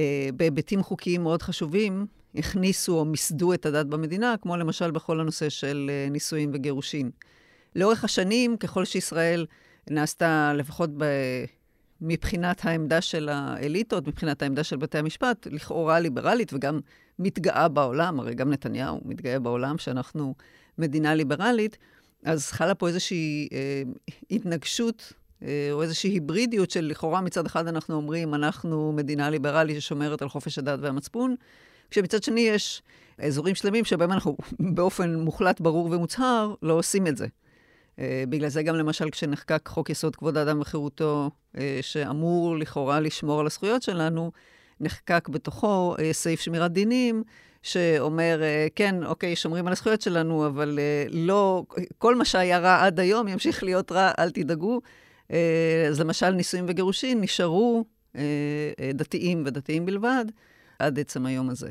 [0.00, 5.48] אה, בהיבטים חוקיים מאוד חשובים, הכניסו או מיסדו את הדת במדינה, כמו למשל בכל הנושא
[5.48, 7.10] של אה, נישואים וגירושין.
[7.76, 9.46] לאורך השנים, ככל שישראל
[9.90, 11.04] נעשתה, לפחות ב...
[12.00, 16.80] מבחינת העמדה של האליטות, מבחינת העמדה של בתי המשפט, לכאורה ליברלית וגם
[17.18, 20.34] מתגאה בעולם, הרי גם נתניהו מתגאה בעולם שאנחנו
[20.78, 21.78] מדינה ליברלית,
[22.24, 23.82] אז חלה פה איזושהי אה,
[24.30, 25.12] התנגשות
[25.42, 30.28] אה, או איזושהי היברידיות של לכאורה מצד אחד אנחנו אומרים, אנחנו מדינה ליברלית ששומרת על
[30.28, 31.34] חופש הדת והמצפון,
[31.90, 32.82] כשמצד שני יש
[33.18, 37.26] אזורים שלמים שבהם אנחנו באופן מוחלט, ברור ומוצהר לא עושים את זה.
[37.26, 43.40] Uh, בגלל זה גם למשל כשנחקק חוק יסוד כבוד האדם וחירותו, uh, שאמור לכאורה לשמור
[43.40, 44.32] על הזכויות שלנו,
[44.80, 47.22] נחקק בתוכו uh, סעיף שמירת דינים,
[47.62, 48.40] שאומר,
[48.74, 50.78] כן, אוקיי, שומרים על הזכויות שלנו, אבל
[51.10, 51.64] לא,
[51.98, 54.80] כל מה שהיה רע עד היום ימשיך להיות רע, אל תדאגו.
[55.88, 57.84] אז למשל, נישואים וגירושים נשארו
[58.94, 60.24] דתיים ודתיים בלבד
[60.78, 61.70] עד עצם היום הזה.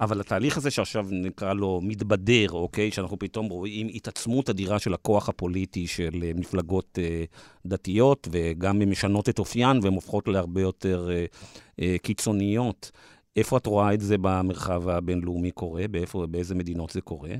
[0.00, 2.90] אבל התהליך הזה שעכשיו נקרא לו מתבדר, אוקיי?
[2.90, 7.24] שאנחנו פתאום רואים התעצמות אדירה של הכוח הפוליטי של אה, מפלגות אה,
[7.66, 11.24] דתיות, וגם הן משנות את אופיין והן הופכות להרבה יותר אה,
[11.80, 12.90] אה, קיצוניות.
[13.36, 15.88] איפה את רואה את זה במרחב הבינלאומי קורה?
[15.88, 17.30] באיפה, באיזה מדינות זה קורה?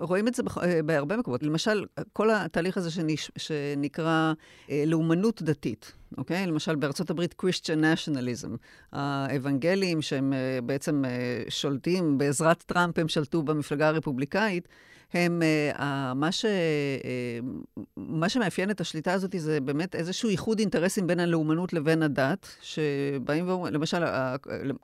[0.00, 1.42] רואים את זה אה, בהרבה מקומות.
[1.42, 4.32] למשל, כל התהליך הזה שנש, שנקרא
[4.70, 6.46] אה, לאומנות דתית, אוקיי?
[6.46, 8.56] למשל, בארצות הברית Christian Nationalism.
[8.92, 14.68] האוונגלים שהם אה, בעצם אה, שולטים, בעזרת טראמפ הם שלטו במפלגה הרפובליקאית,
[15.16, 15.82] הם, uh,
[16.14, 21.72] מה, ש, uh, מה שמאפיין את השליטה הזאת זה באמת איזשהו איחוד אינטרסים בין הלאומנות
[21.72, 24.04] לבין הדת, שבאים ואומרים, למשל,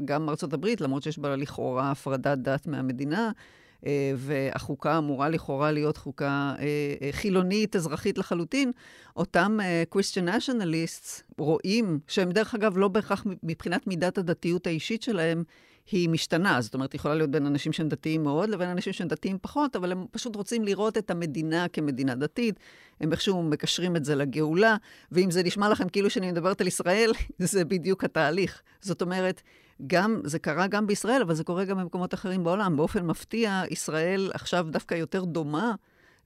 [0.05, 3.31] גם ארצות הברית, למרות שיש בה לכאורה הפרדת דת מהמדינה,
[3.81, 3.85] uh,
[4.17, 6.61] והחוקה אמורה לכאורה להיות חוקה uh,
[7.13, 8.73] חילונית, אזרחית לחלוטין,
[9.17, 15.45] אותם uh, Christian nationalists רואים, שהם דרך אגב לא בהכרח מבחינת מידת הדתיות האישית שלהם,
[15.91, 16.61] היא משתנה.
[16.61, 19.93] זאת אומרת, יכולה להיות בין אנשים שהם דתיים מאוד לבין אנשים שהם דתיים פחות, אבל
[19.93, 22.61] הם פשוט רוצים לראות את המדינה כמדינה דתית.
[23.01, 24.77] הם איכשהו מקשרים את זה לגאולה,
[25.13, 28.63] ואם זה נשמע לכם כאילו שאני מדברת על ישראל, זה בדיוק התהליך.
[28.81, 29.43] זאת אומרת,
[29.87, 32.77] גם, זה קרה גם בישראל, אבל זה קורה גם במקומות אחרים בעולם.
[32.77, 35.75] באופן מפתיע, ישראל עכשיו דווקא יותר דומה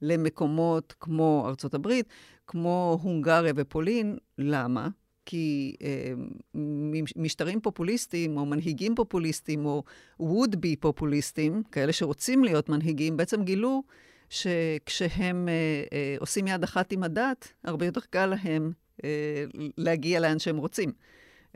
[0.02, 2.08] למקומות כמו ארצות הברית,
[2.46, 4.18] כמו הונגריה ופולין.
[4.38, 4.88] למה?
[5.26, 6.12] כי אה,
[7.16, 9.82] משטרים פופוליסטיים, או מנהיגים פופוליסטיים, או
[10.20, 13.82] would be פופוליסטים, כאלה שרוצים להיות מנהיגים, בעצם גילו
[14.30, 18.72] שכשהם אה, אה, עושים יד אחת עם הדת, הרבה יותר קל להם
[19.04, 19.44] אה,
[19.78, 20.92] להגיע לאן שהם רוצים.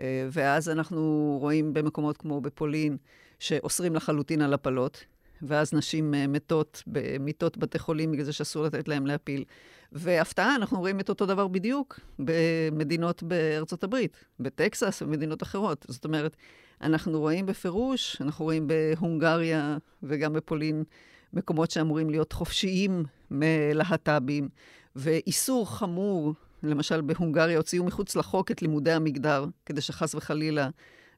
[0.01, 2.97] אה, ואז אנחנו רואים במקומות כמו בפולין,
[3.39, 5.05] שאוסרים לחלוטין על הפלות,
[5.43, 9.45] ואז נשים אה, מתות במיטות בתי חולים בגלל זה שאסור לתת להם להפיל.
[9.93, 15.87] והפתעה, אנחנו רואים את אותו דבר בדיוק במדינות בארצות הברית, בטקסס ובמדינות אחרות.
[15.89, 16.37] זאת אומרת,
[16.81, 20.85] אנחנו רואים בפירוש, אנחנו רואים בהונגריה וגם בפולין
[21.33, 24.49] מקומות שאמורים להיות חופשיים מלהט"בים,
[24.97, 30.69] ואיסור חמור, למשל בהונגריה הוציאו מחוץ לחוק את לימודי המגדר, כדי שחס וחלילה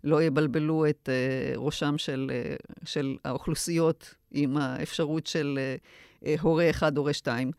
[0.05, 5.59] לא יבלבלו את uh, ראשם של, uh, של האוכלוסיות עם האפשרות של
[6.21, 7.51] uh, הורה אחד, הורה שתיים.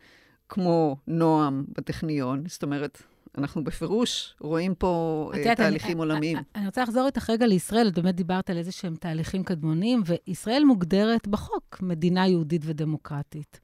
[0.48, 2.44] כמו נועם בטכניון.
[2.48, 3.02] זאת אומרת,
[3.38, 6.36] אנחנו בפירוש רואים פה uh, תהליכים אני, עולמיים.
[6.36, 7.88] אני, אני רוצה לחזור איתך רגע לישראל.
[7.88, 13.60] את באמת דיברת על איזה שהם תהליכים קדמוניים, וישראל מוגדרת בחוק מדינה יהודית ודמוקרטית.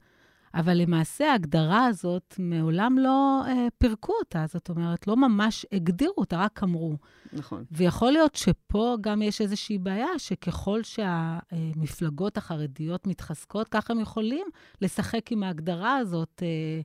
[0.53, 4.45] אבל למעשה ההגדרה הזאת, מעולם לא אה, פירקו אותה.
[4.47, 6.97] זאת אומרת, לא ממש הגדירו אותה, רק אמרו.
[7.33, 7.63] נכון.
[7.71, 14.47] ויכול להיות שפה גם יש איזושהי בעיה, שככל שהמפלגות החרדיות מתחזקות, ככה הם יכולים
[14.81, 16.43] לשחק עם ההגדרה הזאת.
[16.45, 16.81] אה,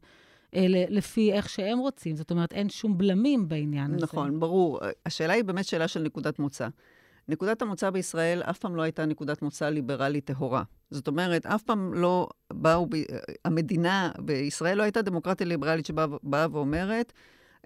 [0.55, 2.17] אה, לפי איך שהם רוצים.
[2.17, 4.07] זאת אומרת, אין שום בלמים בעניין נכון, הזה.
[4.07, 4.81] נכון, ברור.
[5.07, 6.69] השאלה היא באמת שאלה של נקודת מוצא.
[7.29, 10.63] נקודת המוצא בישראל אף פעם לא הייתה נקודת מוצא ליברלית טהורה.
[10.91, 12.97] זאת אומרת, אף פעם לא באו, ב...
[13.45, 17.13] המדינה בישראל לא הייתה דמוקרטיה ליברלית שבאה ואומרת,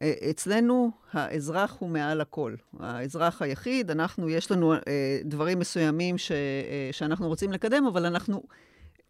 [0.03, 2.55] אה, אצלנו האזרח הוא מעל הכל.
[2.79, 4.79] האזרח היחיד, אנחנו, יש לנו אה,
[5.25, 8.42] דברים מסוימים ש, אה, שאנחנו רוצים לקדם, אבל אנחנו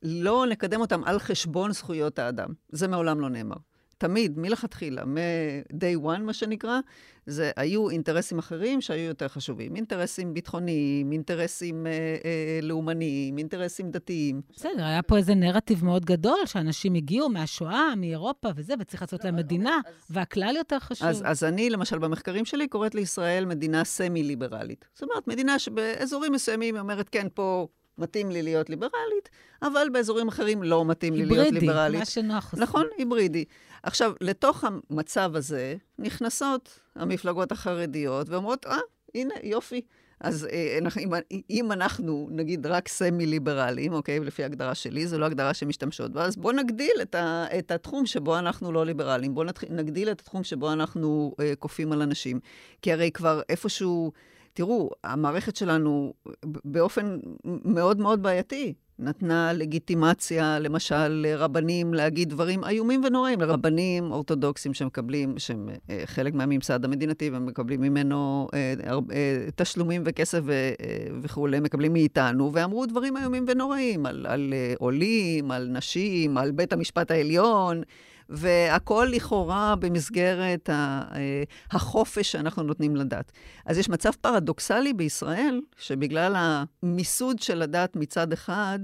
[0.02, 2.48] לא נקדם אותם על חשבון זכויות האדם.
[2.68, 3.56] זה מעולם לא נאמר.
[4.00, 6.80] תמיד, מלכתחילה, מ-day one, מה שנקרא,
[7.26, 9.76] זה היו אינטרסים אחרים שהיו יותר חשובים.
[9.76, 11.92] אינטרסים ביטחוניים, אינטרסים אה,
[12.24, 14.40] אה, לאומניים, אינטרסים דתיים.
[14.56, 19.36] בסדר, היה פה איזה נרטיב מאוד גדול, שאנשים הגיעו מהשואה, מאירופה וזה, וצריך לעשות להם
[19.36, 21.08] מדינה, והכלל יותר חשוב.
[21.08, 24.84] אז, אז אני, למשל, במחקרים שלי קוראת לישראל מדינה סמי-ליברלית.
[24.94, 27.66] זאת אומרת, מדינה שבאזורים מסוימים אומרת, כן, פה
[28.00, 29.28] מתאים לי להיות ליברלית,
[29.62, 31.70] אבל באזורים אחרים לא מתאים לי להיות ליברלית.
[31.70, 32.54] היברידי, מה שנוח.
[32.56, 33.44] נכון, היברידי.
[33.82, 38.76] עכשיו, לתוך המצב הזה נכנסות המפלגות החרדיות ואומרות, אה,
[39.14, 39.80] הנה, יופי.
[40.20, 41.12] אז אה, אם,
[41.50, 46.36] אם אנחנו, נגיד, רק סמי-ליברליים, אוקיי, לפי ההגדרה שלי, זו לא הגדרה שמשתמשות בה, אז
[46.36, 49.34] בואו נגדיל את, ה, את התחום שבו אנחנו לא ליברליים.
[49.34, 52.40] בואו נגדיל את התחום שבו אנחנו אה, כופים על אנשים.
[52.82, 54.12] כי הרי כבר איפשהו...
[54.52, 56.12] תראו, המערכת שלנו
[56.44, 65.34] באופן מאוד מאוד בעייתי נתנה לגיטימציה, למשל, לרבנים להגיד דברים איומים ונוראים, לרבנים אורתודוקסים שמקבלים,
[65.38, 68.74] שהם אה, חלק מהממסד המדינתי, והם מקבלים ממנו אה,
[69.12, 70.40] אה, תשלומים וכסף
[71.22, 77.10] וכולי, מקבלים מאיתנו, ואמרו דברים איומים ונוראים על, על עולים, על נשים, על בית המשפט
[77.10, 77.82] העליון.
[78.30, 80.70] והכל לכאורה במסגרת
[81.70, 83.32] החופש שאנחנו נותנים לדת.
[83.66, 88.78] אז יש מצב פרדוקסלי בישראל, שבגלל המיסוד של הדת מצד אחד,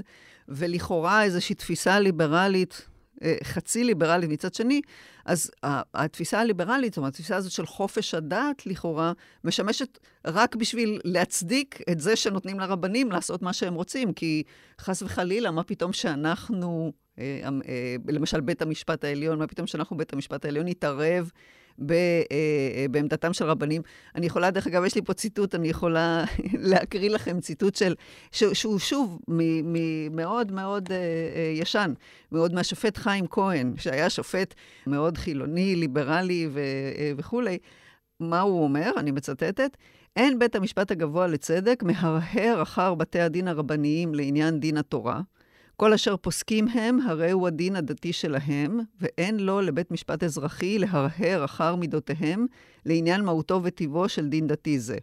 [0.48, 2.95] ולכאורה איזושהי תפיסה ליברלית, אה,
[3.44, 4.80] חצי ליברלית מצד שני,
[5.24, 5.50] אז
[5.94, 9.12] התפיסה הליברלית, זאת אומרת, התפיסה הזאת של חופש הדת, לכאורה,
[9.44, 14.42] משמשת רק בשביל להצדיק את זה שנותנים לרבנים לעשות מה שהם רוצים, כי
[14.80, 20.12] חס וחלילה, מה פתאום שאנחנו אה, אה, למשל בית המשפט העליון, מה פתאום שאנחנו בית
[20.12, 21.30] המשפט העליון נתערב
[21.78, 23.82] ב, אה, בעמדתם של רבנים.
[24.14, 26.24] אני יכולה, דרך אגב, יש לי פה ציטוט, אני יכולה
[26.70, 27.94] להקריא לכם ציטוט של,
[28.32, 30.88] שהוא שוב מ, מ, מאוד מאוד
[31.54, 31.92] ישן,
[32.32, 34.54] מאוד מהשופט חיים כהן, שהיה שופט
[34.86, 36.60] מאוד חילוני, ליברלי ו,
[37.16, 37.58] וכולי.
[38.20, 38.90] מה הוא אומר?
[38.96, 39.76] אני מצטטת.
[40.16, 45.20] אין בית המשפט הגבוה לצדק מהרהר אחר בתי הדין הרבניים לעניין דין התורה,
[45.76, 51.44] כל אשר פוסקים הם, הרי הוא הדין הדתי שלהם, ואין לו לבית משפט אזרחי להרהר
[51.44, 52.46] אחר מידותיהם
[52.86, 54.96] לעניין מהותו וטיבו של דין דתי זה.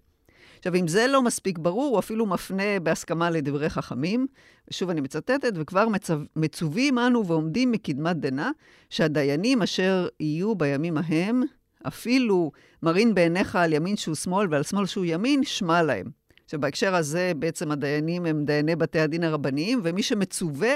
[0.57, 4.27] עכשיו, אם זה לא מספיק ברור, הוא אפילו מפנה בהסכמה לדברי חכמים,
[4.67, 8.49] ושוב אני מצטטת, וכבר מצו, מצווים אנו ועומדים מקדמת דנא,
[8.89, 11.43] שהדיינים אשר יהיו בימים ההם,
[11.88, 12.51] אפילו
[12.83, 16.22] מרין בעיניך על ימין שהוא שמאל ועל שמאל שהוא ימין, שמע להם.
[16.53, 20.73] שבהקשר הזה בעצם הדיינים הם דייני בתי הדין הרבניים, ומי שמצווה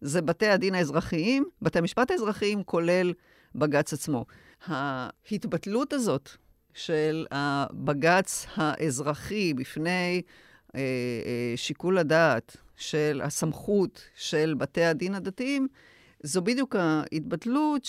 [0.00, 3.12] זה בתי הדין האזרחיים, בתי המשפט האזרחיים, כולל
[3.54, 4.24] בג"ץ עצמו.
[4.66, 6.30] ההתבטלות הזאת
[6.74, 10.22] של הבג"ץ האזרחי בפני
[10.74, 15.68] אה, אה, שיקול הדעת של הסמכות של בתי הדין הדתיים,
[16.22, 17.88] זו בדיוק ההתבטלות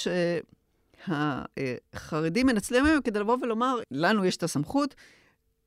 [1.08, 4.95] שהחרדים מנצלים היום כדי לבוא ולומר, לנו יש את הסמכות,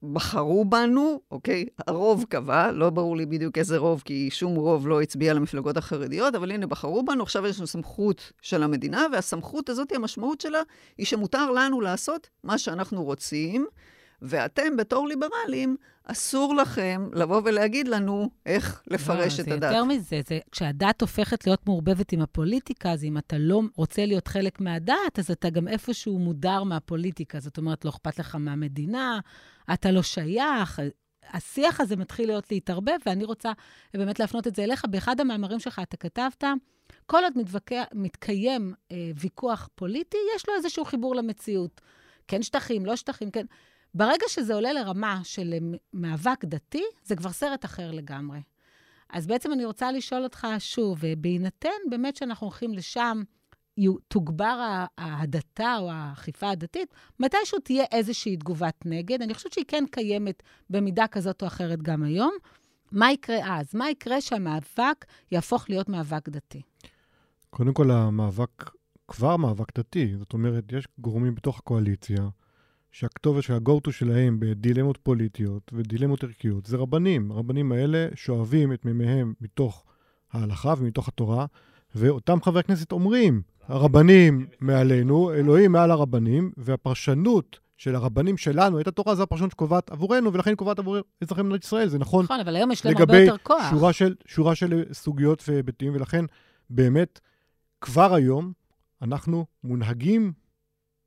[0.03, 1.67] בחרו בנו, אוקיי?
[1.87, 6.35] הרוב קבע, לא ברור לי בדיוק איזה רוב, כי שום רוב לא הצביע למפלגות החרדיות,
[6.35, 10.63] אבל הנה, בחרו בנו, עכשיו יש לנו סמכות של המדינה, והסמכות הזאת, המשמעות שלה,
[10.99, 13.67] היא שמותר לנו לעשות מה שאנחנו רוצים,
[14.22, 19.61] ואתם, בתור ליברלים, אסור לכם לבוא ולהגיד לנו איך לפרש לא, את הדת.
[19.61, 24.06] זה יותר מזה, זה, כשהדת הופכת להיות מעורבבת עם הפוליטיקה, אז אם אתה לא רוצה
[24.06, 27.40] להיות חלק מהדת, אז אתה גם איפשהו מודר מהפוליטיקה.
[27.40, 29.20] זאת אומרת, לא אכפת לך מהמדינה,
[29.72, 30.80] אתה לא שייך.
[31.33, 33.52] השיח הזה מתחיל להיות להתערבב, ואני רוצה
[33.94, 34.85] באמת להפנות את זה אליך.
[34.90, 36.44] באחד המאמרים שלך אתה כתבת,
[37.06, 41.80] כל עוד מתווכע, מתקיים אה, ויכוח פוליטי, יש לו איזשהו חיבור למציאות.
[42.28, 43.46] כן שטחים, לא שטחים, כן.
[43.94, 45.55] ברגע שזה עולה לרמה של
[45.92, 48.40] מאבק דתי, זה כבר סרט אחר לגמרי.
[49.11, 53.22] אז בעצם אני רוצה לשאול אותך שוב, בהינתן באמת שאנחנו הולכים לשם,
[54.09, 59.22] תוגבר ההדתה או האכיפה הדתית, מתישהו תהיה איזושהי תגובת נגד.
[59.22, 62.33] אני חושבת שהיא כן קיימת במידה כזאת או אחרת גם היום.
[62.92, 63.74] מה יקרה אז?
[63.74, 66.62] מה יקרה שהמאבק יהפוך להיות מאבק דתי?
[67.50, 68.70] קודם כל, המאבק
[69.09, 70.16] כבר מאבק דתי.
[70.16, 72.29] זאת אומרת, יש גורמים בתוך הקואליציה
[72.92, 77.31] שהכתובת של ה-go-to שלהם בדילמות פוליטיות ודילמות ערכיות זה רבנים.
[77.31, 79.85] הרבנים האלה שואבים את מימיהם מתוך
[80.33, 81.46] ההלכה ומתוך התורה,
[81.94, 89.14] ואותם חברי כנסת אומרים, הרבנים מעלינו, אלוהים מעל הרבנים, והפרשנות של הרבנים שלנו את התורה
[89.14, 91.88] זו הפרשנות שקובעת עבורנו, ולכן היא קובעת עבור אזרחי מדינת ישראל.
[91.88, 92.24] זה נכון.
[92.24, 93.57] נכון, אבל היום יש להם הרבה יותר כוח.
[93.62, 96.24] לגבי שורה של, שורה של סוגיות והיבטים, ולכן
[96.70, 97.20] באמת,
[97.81, 98.53] כבר היום
[99.03, 100.33] אנחנו מונהגים,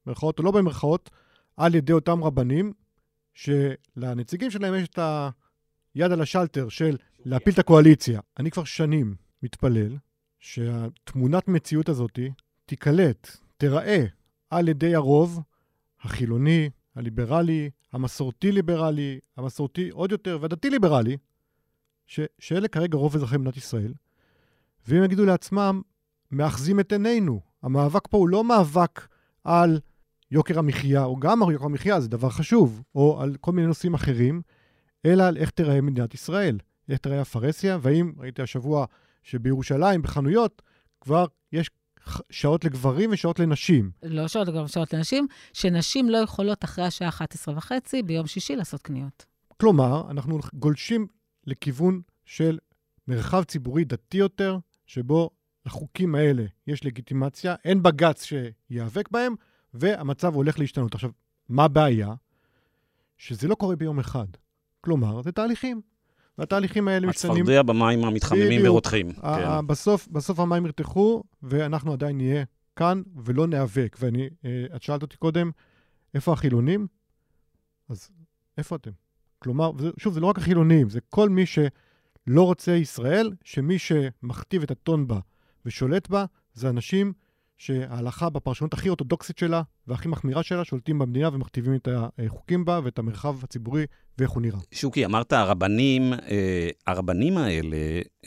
[0.06, 1.10] במרכאות או לא במרכאות,
[1.58, 2.74] על ידי אותם רבנים,
[3.34, 5.00] שלנציגים שלהם יש את
[5.96, 8.22] היד על השלטר של להפיל את הקואליציה.
[8.40, 9.98] אני כבר שנים מתפלל
[10.40, 12.20] שהתמונת מציאות הזאת
[12.66, 14.06] תיקלט, תיראה
[14.50, 15.40] על ידי הרוב
[16.02, 21.18] החילוני, הליברלי, המסורתי-ליברלי, המסורתי עוד יותר, והדתי-ליברלי,
[22.40, 23.94] שאלה כרגע רוב אזרחי מדינת ישראל,
[24.88, 25.82] והם יגידו לעצמם,
[26.32, 27.42] מאחזים את עינינו.
[27.64, 29.08] המאבק פה הוא לא מאבק
[29.44, 29.80] על
[30.34, 33.94] יוקר המחיה, או גם על יוקר המחיה, זה דבר חשוב, או על כל מיני נושאים
[33.94, 34.42] אחרים,
[35.06, 36.58] אלא על איך תיראה מדינת ישראל,
[36.90, 38.86] איך תיראה הפרהסיה, והאם, ראיתי השבוע
[39.24, 40.62] שבירושלים, בחנויות,
[41.02, 41.70] כבר יש
[42.30, 43.92] שעות לגברים ושעות לנשים.
[44.04, 48.82] לא שעות לגברים ושעות לנשים, שנשים לא יכולות אחרי השעה 11 וחצי ביום שישי לעשות
[48.82, 49.26] קניות.
[49.58, 51.08] כלומר, אנחנו גולשים
[51.48, 52.58] לכיוון של
[53.08, 55.30] מרחב ציבורי דתי יותר, שבו
[55.66, 59.36] לחוקים האלה יש לגיטימציה, אין בג"ץ שייאבק בהם,
[59.74, 60.94] והמצב הולך להשתנות.
[60.94, 61.10] עכשיו,
[61.50, 62.14] מה הבעיה?
[63.18, 64.28] שזה לא קורה ביום אחד.
[64.82, 65.82] כלומר, זה תהליכים.
[66.38, 67.44] והתהליכים האלה משתנים...
[67.44, 69.14] הצפרדע במים המתחממים ורותחים.
[69.14, 69.68] כן.
[69.68, 72.44] בסוף, בסוף המים ירתחו, ואנחנו עדיין נהיה
[72.76, 73.98] כאן ולא ניאבק.
[74.00, 75.52] ואני, אה, את שאלת אותי קודם,
[76.14, 76.88] איפה החילונים?
[77.90, 78.10] אז
[78.58, 78.92] איפה אתם?
[79.40, 84.72] כלומר, שוב, זה לא רק החילונים, זה כל מי שלא רוצה ישראל, שמי שמכתיב את
[84.72, 85.20] הטון בה
[85.66, 87.14] ושולט בה, זה אנשים
[87.58, 91.88] שההלכה בפרשנות הכי אורתודוקסית שלה והכי מחמירה שלה שולטים במדינה ומכתיבים את
[92.18, 93.86] החוקים בה ואת המרחב הציבורי
[94.18, 94.60] ואיך הוא נראה.
[94.72, 97.78] שוקי, אמרת הרבנים, אה, הרבנים האלה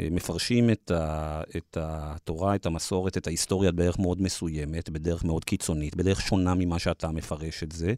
[0.01, 5.45] אה, מפרשים את, ה, את התורה, את המסורת, את ההיסטוריה בדרך מאוד מסוימת, בדרך מאוד
[5.45, 7.95] קיצונית, בדרך שונה ממה שאתה מפרש את זה.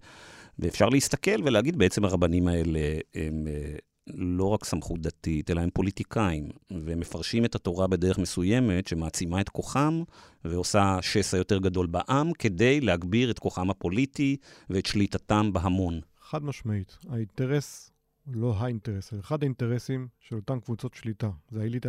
[0.58, 2.80] ואפשר להסתכל ולהגיד, בעצם הרבנים האלה
[3.14, 3.76] הם אה,
[4.14, 9.48] לא רק סמכות דתית, אלא הם פוליטיקאים, והם מפרשים את התורה בדרך מסוימת שמעצימה את
[9.48, 10.02] כוחם
[10.44, 14.36] ועושה שסע יותר גדול בעם, כדי להגביר את כוחם הפוליטי
[14.70, 16.00] ואת שליטתם בהמון.
[16.20, 16.98] חד משמעית.
[17.08, 17.90] האינטרס
[18.32, 21.30] לא האינטרס, אחד האינטרסים של אותן קבוצות שליטה.
[21.50, 21.88] זה האליטה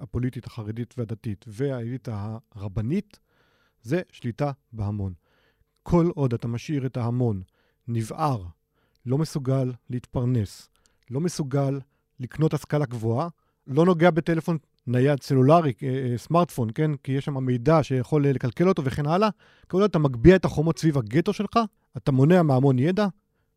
[0.00, 3.20] הפוליטית, החרדית והדתית, והאליטה הרבנית,
[3.82, 5.12] זה שליטה בהמון.
[5.82, 7.42] כל עוד אתה משאיר את ההמון
[7.88, 8.44] נבער,
[9.06, 10.68] לא מסוגל להתפרנס,
[11.10, 11.80] לא מסוגל
[12.20, 13.28] לקנות השכלה גבוהה,
[13.66, 16.90] לא נוגע בטלפון נייד סלולרי, אה, אה, סמארטפון, כן?
[17.02, 19.28] כי יש שם מידע שיכול לקלקל אותו וכן הלאה.
[19.68, 21.58] כל עוד אתה מגביה את החומות סביב הגטו שלך,
[21.96, 23.06] אתה מונע מהמון ידע,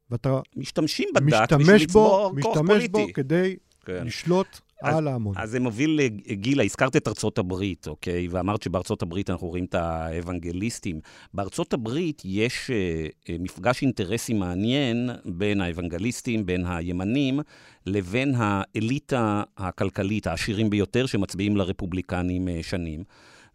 [0.09, 0.39] ואתה...
[0.55, 2.73] משתמשים בדת בשביל לצבור כוח פוליטי.
[2.73, 4.05] משתמש בו כדי כן.
[4.05, 5.33] לשלוט על ההמון.
[5.37, 5.99] אז זה מוביל,
[6.31, 8.27] גילה, הזכרת את ארצות הברית, אוקיי?
[8.27, 10.99] ואמרת שבארצות הברית אנחנו רואים את האוונגליסטים.
[11.33, 17.39] בארצות הברית יש uh, מפגש אינטרסים מעניין בין האוונגליסטים, בין הימנים,
[17.85, 23.03] לבין האליטה הכלכלית, העשירים ביותר, שמצביעים לרפובליקנים uh, שנים.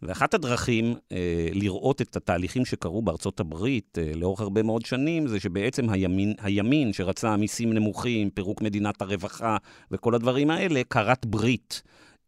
[0.01, 5.39] ואחת הדרכים אה, לראות את התהליכים שקרו בארצות הברית אה, לאורך הרבה מאוד שנים, זה
[5.39, 9.57] שבעצם הימין, הימין שרצה מיסים נמוכים, פירוק מדינת הרווחה
[9.91, 11.81] וכל הדברים האלה, כרת ברית.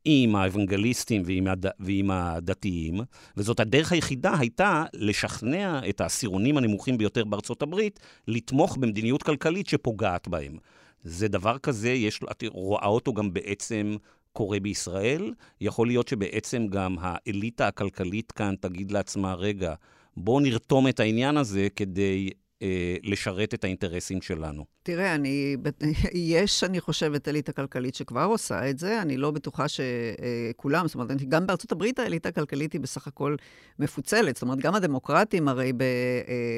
[0.05, 1.65] עם האוונגליסטים ועם, הד...
[1.79, 2.99] ועם הדתיים,
[3.37, 10.27] וזאת הדרך היחידה הייתה לשכנע את העשירונים הנמוכים ביותר בארצות הברית לתמוך במדיניות כלכלית שפוגעת
[10.27, 10.57] בהם.
[11.03, 13.95] זה דבר כזה, יש, את רואה אותו גם בעצם
[14.39, 15.33] קורה בישראל.
[15.61, 19.73] יכול להיות שבעצם גם האליטה הכלכלית כאן תגיד לעצמה, רגע,
[20.17, 22.29] בואו נרתום את העניין הזה כדי
[22.61, 24.65] אה, לשרת את האינטרסים שלנו.
[24.83, 25.55] תראה, אני,
[26.13, 29.01] יש, אני חושבת, אליטה כלכלית שכבר עושה את זה.
[29.01, 33.35] אני לא בטוחה שכולם, זאת אומרת, גם בארצות הברית האליטה הכלכלית היא בסך הכל
[33.79, 34.35] מפוצלת.
[34.35, 35.73] זאת אומרת, גם הדמוקרטים, הרי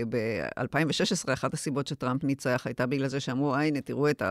[0.10, 4.22] ב-2016, אה, אחת הסיבות שטראמפ ניצח הייתה בגלל זה שאמרו, הנה, תראו את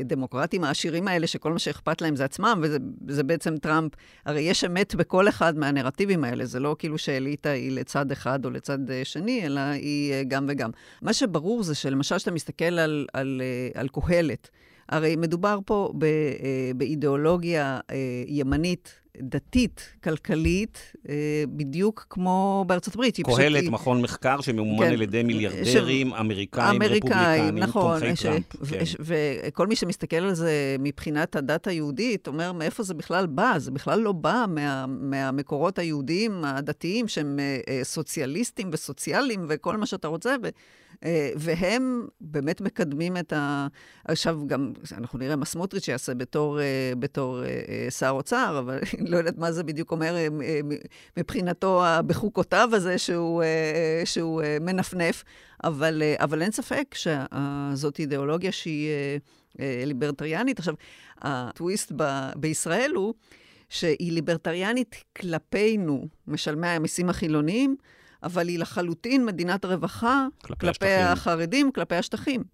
[0.00, 2.64] הדמוקרטים העשירים האלה, שכל מה שאכפת להם זה עצמם,
[3.06, 3.92] וזה בעצם טראמפ.
[4.24, 6.46] הרי יש אמת בכל אחד מהנרטיבים האלה.
[6.46, 10.57] זה לא כאילו שאליטה היא לצד אחד או לצד אה, שני, אלא היא גם וגם.
[11.02, 14.50] מה שברור זה שלמשל, כשאתה מסתכל על, על, אה, על קהלת,
[14.88, 17.96] הרי מדובר פה ב, אה, באידיאולוגיה אה,
[18.26, 20.92] ימנית דתית, כלכלית,
[21.48, 23.16] בדיוק כמו בארצות הברית.
[23.20, 23.72] קהלת, פשוט...
[23.72, 26.12] מכון מחקר שממומן כן, על ידי מיליארדרים, ש...
[26.20, 28.22] אמריקאים, רפובליקנים, נכון, תומכי ש...
[28.22, 28.44] טראמפ.
[28.60, 28.78] ו...
[28.78, 28.84] כן.
[29.00, 33.54] וכל מי שמסתכל על זה מבחינת הדת היהודית, אומר מאיפה זה בכלל בא?
[33.56, 34.86] זה בכלל לא בא מה...
[34.86, 37.38] מהמקורות היהודיים הדתיים, שהם
[37.82, 40.36] סוציאליסטים וסוציאליים וכל מה שאתה רוצה.
[40.42, 40.48] ו...
[41.04, 43.66] אה, והם באמת מקדמים את ה...
[44.04, 49.10] עכשיו גם, אנחנו נראה מה סמוטריץ' יעשה בתור, אה, בתור אה, שר אוצר, אבל אני
[49.12, 50.16] לא יודעת מה זה בדיוק אומר
[51.16, 53.42] מבחינתו, בחוקותיו הזה שהוא,
[54.04, 55.24] שהוא מנפנף,
[55.64, 58.90] אבל, אבל אין ספק שזאת אידיאולוגיה שהיא
[59.58, 60.58] ליברטריאנית.
[60.58, 60.74] עכשיו,
[61.18, 63.14] הטוויסט ב, בישראל הוא
[63.68, 67.76] שהיא ליברטריאנית כלפינו, משלמי המיסים החילוניים,
[68.22, 72.44] אבל היא לחלוטין מדינת רווחה כלפי, כלפי החרדים, כלפי השטחים.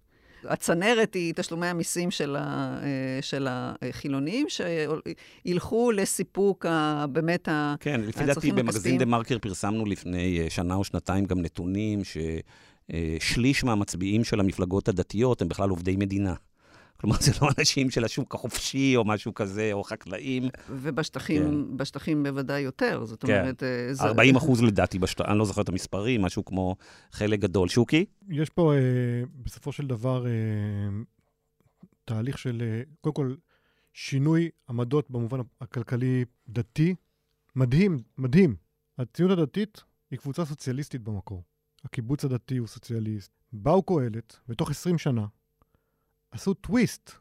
[0.49, 4.47] הצנרת היא תשלומי המיסים של, ה, אה, של החילונים,
[5.45, 8.01] שילכו לסיפוק ה, באמת הצרכים הכספיים.
[8.01, 13.63] כן, לפי דעתי במגזין דה מרקר פרסמנו לפני אה, שנה או שנתיים גם נתונים ששליש
[13.63, 16.33] אה, מהמצביעים של המפלגות הדתיות הם בכלל עובדי מדינה.
[16.97, 20.49] כלומר, זה לא אנשים של השוק החופשי או משהו כזה, או חקלאים.
[20.69, 21.77] ובשטחים כן.
[21.77, 23.39] בשטחים בוודאי יותר, זאת כן.
[23.39, 23.63] אומרת...
[23.63, 24.03] אה, זה...
[24.03, 25.21] 40 אחוז לדעתי, בשט...
[25.21, 26.75] אני לא זוכר את המספרים, משהו כמו
[27.11, 27.69] חלק גדול.
[27.69, 28.05] שוקי?
[28.29, 28.79] יש פה אה,
[29.43, 30.31] בסופו של דבר אה,
[32.05, 33.35] תהליך של, אה, קודם כל,
[33.93, 36.95] שינוי עמדות במובן הכלכלי-דתי.
[37.55, 38.55] מדהים, מדהים.
[38.97, 41.43] הציונות הדתית היא קבוצה סוציאליסטית במקור.
[41.83, 43.31] הקיבוץ הדתי הוא סוציאליסט.
[43.53, 45.25] באו קהלת, בתוך 20 שנה,
[46.35, 47.11] עשו טוויסט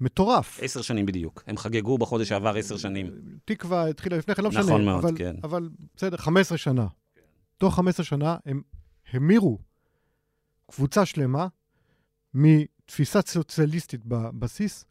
[0.00, 0.58] מטורף.
[0.62, 1.42] עשר שנים בדיוק.
[1.46, 3.10] הם חגגו בחודש שעבר עשר שנים.
[3.44, 4.62] תקווה התחילה לפני כן, לא משנה.
[4.62, 5.36] נכון מאוד, אבל, כן.
[5.44, 6.86] אבל בסדר, 15 שנה.
[7.58, 8.62] תוך 15 שנה הם
[9.12, 9.58] המירו
[10.70, 11.46] קבוצה שלמה
[12.34, 14.84] מתפיסה סוציאליסטית בבסיס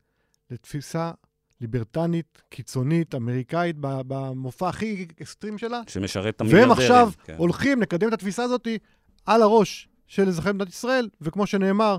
[0.50, 1.12] לתפיסה
[1.62, 5.82] ליברטנית, קיצונית, אמריקאית, במופע הכי אקסטרים שלה.
[5.88, 6.82] שמשרת את והם המיליארדרים.
[6.82, 7.36] עכשיו כן.
[7.38, 8.68] הולכים לקדם את התפיסה הזאת
[9.26, 11.98] על הראש של אזרחי מדינת ישראל, וכמו שנאמר,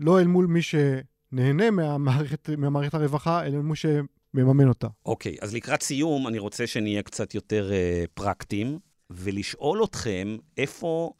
[0.00, 4.88] לא אל מול מי שנהנה מהמערכת, מהמערכת הרווחה, אלא אל מול שמממן אותה.
[5.06, 8.78] אוקיי, אז לקראת סיום, אני רוצה שנהיה קצת יותר uh, פרקטיים,
[9.10, 11.12] ולשאול אתכם איפה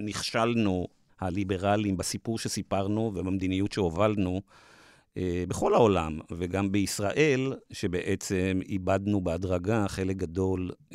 [0.00, 0.86] נכשלנו
[1.20, 4.42] הליברלים בסיפור שסיפרנו ובמדיניות שהובלנו
[5.14, 10.94] uh, בכל העולם, וגם בישראל, שבעצם איבדנו בהדרגה חלק גדול uh,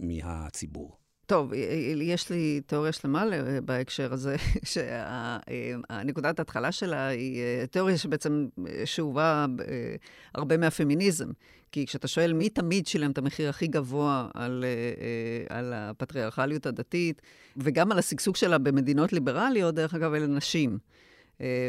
[0.00, 0.96] מהציבור.
[1.26, 1.52] טוב,
[2.00, 3.24] יש לי תיאוריה שלמה
[3.64, 4.36] בהקשר הזה,
[4.72, 8.46] שנקודת ההתחלה שלה היא אה, תיאוריה שבעצם
[8.84, 9.96] שאובה אה,
[10.34, 11.28] הרבה מהפמיניזם.
[11.72, 17.22] כי כשאתה שואל מי תמיד שילם את המחיר הכי גבוה על, אה, על הפטריארכליות הדתית,
[17.56, 20.78] וגם על השגשוג שלה במדינות ליברליות, דרך אגב, אלה נשים.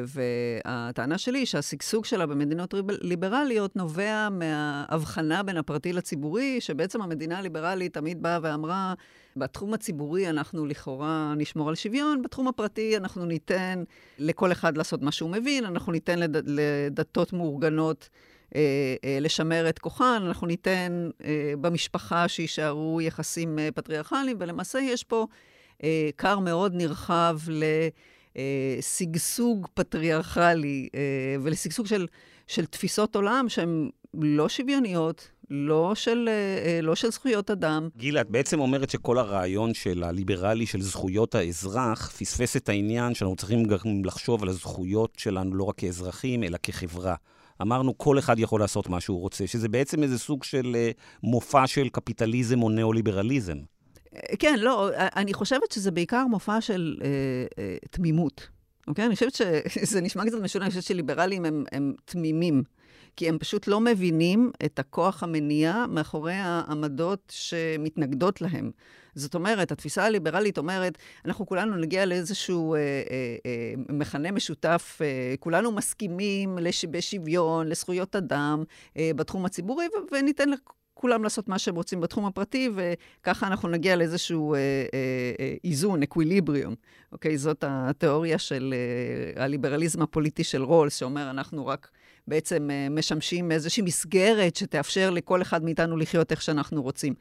[0.08, 7.94] והטענה שלי היא שהשגשוג שלה במדינות ליברליות נובע מההבחנה בין הפרטי לציבורי, שבעצם המדינה הליברלית
[7.94, 8.94] תמיד באה ואמרה,
[9.36, 13.84] בתחום הציבורי אנחנו לכאורה נשמור על שוויון, בתחום הפרטי אנחנו ניתן
[14.20, 16.50] לכל אחד לעשות מה שהוא מבין, אנחנו ניתן לד...
[16.50, 18.10] לדתות מאורגנות
[18.56, 18.62] אה,
[19.04, 25.28] אה, לשמר את כוחן, אנחנו ניתן אה, במשפחה שיישארו יחסים אה, פטריארכליים, ולמעשה יש פה
[25.84, 27.38] אה, כר מאוד נרחב.
[28.38, 32.08] אה, שגשוג פטריארכלי אה, ולשגשוג של,
[32.48, 37.90] של תפיסות עולם שהן לא שוויוניות, לא של, אה, לא של זכויות אדם.
[37.98, 43.36] גילה, את בעצם אומרת שכל הרעיון של הליברלי של זכויות האזרח פספס את העניין שאנחנו
[43.36, 47.16] צריכים גם לחשוב על הזכויות שלנו לא רק כאזרחים, אלא כחברה.
[47.62, 50.76] אמרנו, כל אחד יכול לעשות מה שהוא רוצה, שזה בעצם איזה סוג של
[51.24, 53.58] מופע של קפיטליזם או ניאו-ליברליזם.
[54.40, 57.08] כן, לא, אני חושבת שזה בעיקר מופע של אה,
[57.60, 58.48] אה, תמימות.
[58.88, 59.06] אוקיי?
[59.06, 59.36] אני חושבת
[59.68, 62.64] שזה נשמע קצת משונה, אני חושבת שליברלים הם, הם תמימים.
[63.16, 68.72] כי הם פשוט לא מבינים את הכוח המניע מאחורי העמדות שמתנגדות להם.
[69.16, 75.36] זאת אומרת, התפיסה הליברלית אומרת, אנחנו כולנו נגיע לאיזשהו אה, אה, אה, מכנה משותף, אה,
[75.40, 78.64] כולנו מסכימים לש, בשוויון, לזכויות אדם
[78.98, 80.50] אה, בתחום הציבורי, ו- וניתן
[80.98, 84.64] כולם לעשות מה שהם רוצים בתחום הפרטי, וככה אנחנו נגיע לאיזשהו אה, אה,
[85.40, 86.76] אה, איזון, אקוויליבריום.
[87.12, 87.38] אוקיי?
[87.38, 88.74] זאת התיאוריה של
[89.38, 91.90] אה, הליברליזם הפוליטי של רולס, שאומר, אנחנו רק
[92.28, 97.14] בעצם אה, משמשים איזושהי מסגרת שתאפשר לכל אחד מאיתנו לחיות איך שאנחנו רוצים.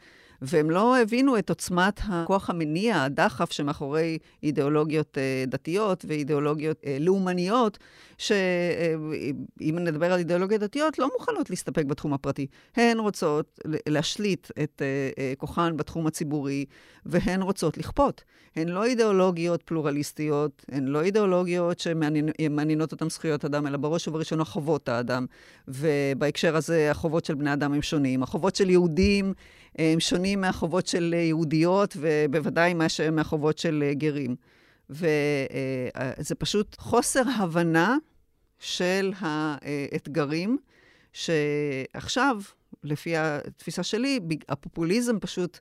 [0.42, 7.78] והם לא הבינו את עוצמת הכוח המניע, הדחף שמאחורי אידיאולוגיות אה, דתיות ואידיאולוגיות אה, לאומניות,
[8.18, 12.46] שאם נדבר על אידיאולוגיות דתיות, לא מוכנות להסתפק בתחום הפרטי.
[12.76, 14.82] הן רוצות להשליט את
[15.18, 16.64] אה, כוחן בתחום הציבורי,
[17.06, 18.24] והן רוצות לכפות.
[18.56, 24.88] הן לא אידיאולוגיות פלורליסטיות, הן לא אידיאולוגיות שמעניינות אותן זכויות אדם, אלא בראש ובראשונה חובות
[24.88, 25.26] האדם.
[25.68, 28.22] ובהקשר הזה, החובות של בני אדם הם שונים.
[28.22, 29.34] החובות של יהודים
[29.78, 32.74] הם שונים מהחובות של יהודיות, ובוודאי
[33.12, 34.36] מהחובות של גרים.
[34.90, 37.96] וזה פשוט חוסר הבנה
[38.58, 40.58] של האתגרים,
[41.12, 42.40] שעכשיו,
[42.84, 45.58] לפי התפיסה שלי, הפופוליזם פשוט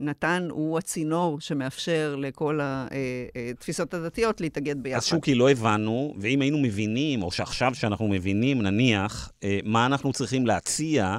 [0.00, 4.96] נתן, הוא הצינור שמאפשר לכל התפיסות הדתיות להתאגד ביחד.
[4.96, 9.32] אז שוקי, לא הבנו, ואם היינו מבינים, או שעכשיו שאנחנו מבינים, נניח,
[9.64, 11.18] מה אנחנו צריכים להציע,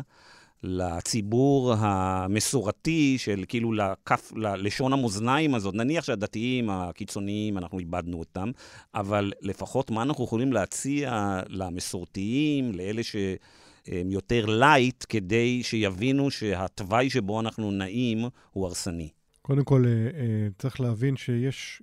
[0.66, 5.76] לציבור המסורתי של כאילו לכף, ללשון המאזניים הזאת.
[5.76, 8.52] נניח שהדתיים הקיצוניים, אנחנו איבדנו אותם,
[8.96, 17.40] אבל לפחות מה אנחנו יכולים להציע למסורתיים, לאלה שהם יותר light, כדי שיבינו שהתוואי שבו
[17.40, 19.10] אנחנו נעים הוא הרסני.
[19.42, 21.82] קודם כל, אה, אה, צריך להבין שיש,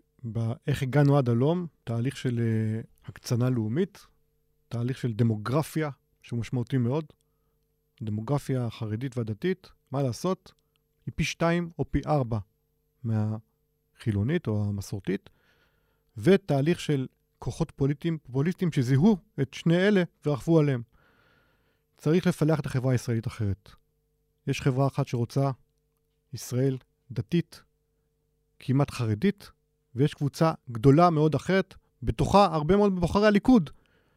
[0.67, 4.07] איך הגענו עד הלום, תהליך של אה, הקצנה לאומית,
[4.69, 5.91] תהליך של דמוגרפיה,
[6.23, 7.05] שהוא משמעותי מאוד.
[8.03, 10.53] הדמוגרפיה החרדית והדתית, מה לעשות,
[11.07, 12.39] היא פי שתיים או פי ארבע
[13.05, 15.31] מהחילונית או המסורתית,
[16.17, 17.07] ותהליך של
[17.39, 20.83] כוחות פוליטיים, פופוליסטיים שזיהו את שני אלה ורכבו עליהם.
[21.99, 23.71] צריך לפלח את החברה הישראלית אחרת.
[24.47, 25.51] יש חברה אחת שרוצה
[26.33, 26.79] ישראל
[27.11, 27.63] דתית,
[28.59, 29.51] כמעט חרדית,
[29.95, 33.71] ויש קבוצה גדולה מאוד אחרת, בתוכה הרבה מאוד בוחרי הליכוד,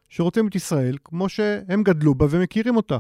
[0.09, 2.97] שרוצים את ישראל כמו שהם גדלו בה ומכירים אותה.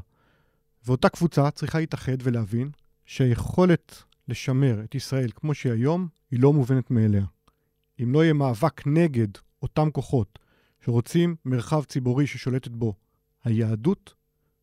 [0.85, 2.71] ואותה קבוצה צריכה להתאחד ולהבין
[3.05, 7.25] שהיכולת לשמר את ישראל כמו שהיא היום, היא לא מובנת מאליה.
[8.03, 9.27] אם לא יהיה מאבק נגד
[9.61, 10.39] אותם כוחות
[10.81, 12.93] שרוצים מרחב ציבורי ששולטת בו
[13.43, 14.13] היהדות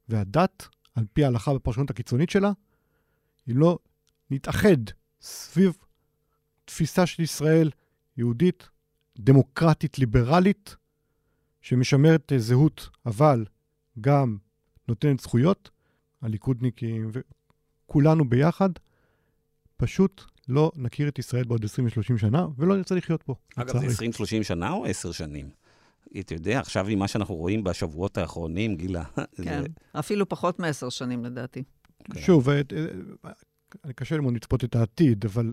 [0.09, 2.53] והדת, על פי ההלכה בפרשנות הקיצונית שלה,
[3.51, 3.79] אם לא
[4.31, 4.77] נתאחד
[5.21, 5.77] סביב
[6.65, 7.71] תפיסה של ישראל
[8.17, 8.69] יהודית,
[9.19, 10.77] דמוקרטית, ליברלית,
[11.61, 13.45] שמשמרת זהות, אבל
[14.01, 14.37] גם
[14.89, 15.71] נותנת זכויות,
[16.23, 18.71] הליכודניקים וכולנו ביחד,
[19.77, 23.35] פשוט לא נכיר את ישראל בעוד 20 ו-30 שנה, ולא נרצה לחיות פה.
[23.57, 24.07] אגב, זה
[24.41, 25.51] 20-30 שנה או 10 שנים?
[26.21, 29.05] אתה יודע, עכשיו עם מה שאנחנו רואים בשבועות האחרונים, גילה...
[29.15, 29.67] כן, זה...
[29.93, 31.63] אפילו פחות מעשר שנים לדעתי.
[32.05, 32.21] כן.
[32.21, 32.61] שוב, אה,
[33.25, 35.53] אה, קשה ללמוד לצפות את העתיד, אבל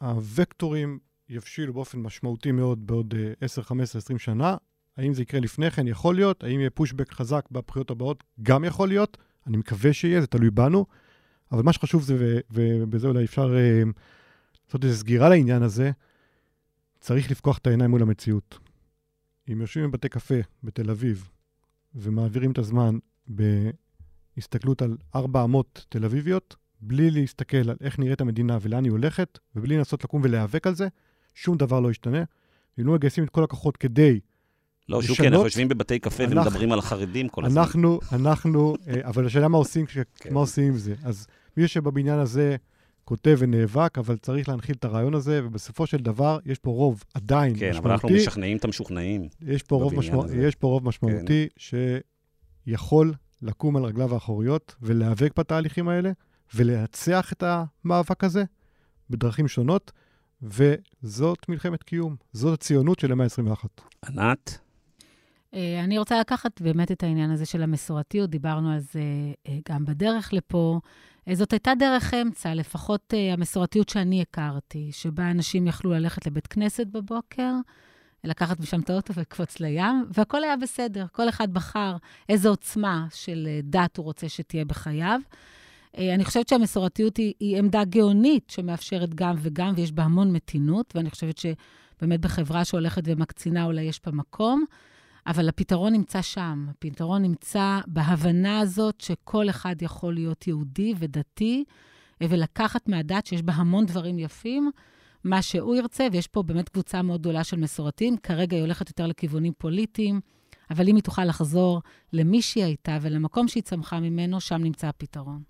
[0.00, 0.98] הוקטורים
[1.28, 4.56] יבשילו באופן משמעותי מאוד בעוד 10, 15, 20 שנה.
[4.96, 5.88] האם זה יקרה לפני כן?
[5.88, 6.44] יכול להיות.
[6.44, 8.24] האם יהיה פושבק חזק בבחירות הבאות?
[8.42, 9.18] גם יכול להיות.
[9.50, 10.86] אני מקווה שיהיה, זה תלוי בנו.
[11.52, 13.82] אבל מה שחשוב זה, ובזה אולי אפשר אה,
[14.66, 15.90] לעשות איזו סגירה לעניין הזה,
[17.00, 18.58] צריך לפקוח את העיניים מול המציאות.
[19.52, 21.28] אם יושבים בבתי קפה בתל אביב
[21.94, 22.98] ומעבירים את הזמן
[23.28, 29.38] בהסתכלות על ארבע אמות תל אביביות, בלי להסתכל על איך נראית המדינה ולאן היא הולכת,
[29.56, 30.88] ובלי לנסות לקום ולהיאבק על זה,
[31.34, 32.24] שום דבר לא ישתנה.
[32.80, 34.20] אם לא מגייסים את כל הכוחות כדי
[34.90, 34.96] לא.
[34.96, 37.60] לא, שוקי, אנחנו יושבים בבתי קפה אנחנו, ומדברים על החרדים כל הזמן.
[37.60, 40.34] אנחנו, אנחנו, אה, אבל השאלה מה עושים, כן.
[40.34, 40.94] מה עושים עם זה.
[41.04, 41.26] אז
[41.56, 42.56] מי שבבניין הזה
[43.04, 47.54] כותב ונאבק, אבל צריך להנחיל את הרעיון הזה, ובסופו של דבר יש פה רוב עדיין
[47.58, 47.72] כן, משמעותי.
[47.72, 49.28] כן, אבל אנחנו משכנעים את המשוכנעים.
[49.42, 50.22] יש פה, רוב, משמע...
[50.34, 51.98] יש פה רוב משמעותי כן.
[52.66, 56.12] שיכול לקום על רגליו האחוריות ולהיאבק בתהליכים האלה,
[56.54, 58.44] ולנצח את המאבק הזה
[59.10, 59.92] בדרכים שונות,
[60.42, 62.16] וזאת מלחמת קיום.
[62.32, 63.64] זאת הציונות של המאה ה-21.
[64.08, 64.58] ענת?
[65.54, 69.02] אה, אני רוצה לקחת באמת את העניין הזה של המסורתיות, דיברנו על זה
[69.48, 70.80] אה, גם בדרך לפה.
[71.28, 76.86] אה, זאת הייתה דרך אמצע, לפחות המסורתיות שאני הכרתי, שבה אנשים יכלו ללכת לבית כנסת
[76.86, 77.52] בבוקר,
[78.24, 81.06] לקחת משם את האוטו ולקפוץ לים, והכול היה בסדר.
[81.12, 81.96] כל אחד בחר
[82.28, 85.20] איזו עוצמה של דת הוא רוצה שתהיה בחייו.
[85.98, 91.10] אני חושבת שהמסורתיות היא, היא עמדה גאונית שמאפשרת גם וגם, ויש בה המון מתינות, ואני
[91.10, 94.64] חושבת שבאמת בחברה שהולכת ומקצינה אולי יש בה מקום.
[95.26, 96.66] אבל הפתרון נמצא שם.
[96.70, 101.64] הפתרון נמצא בהבנה הזאת שכל אחד יכול להיות יהודי ודתי,
[102.20, 104.70] ולקחת מהדת שיש בה המון דברים יפים,
[105.24, 108.16] מה שהוא ירצה, ויש פה באמת קבוצה מאוד גדולה של מסורתיים.
[108.16, 110.20] כרגע היא הולכת יותר לכיוונים פוליטיים,
[110.70, 115.42] אבל אם היא תוכל לחזור למי שהיא הייתה ולמקום שהיא צמחה ממנו, שם נמצא הפתרון.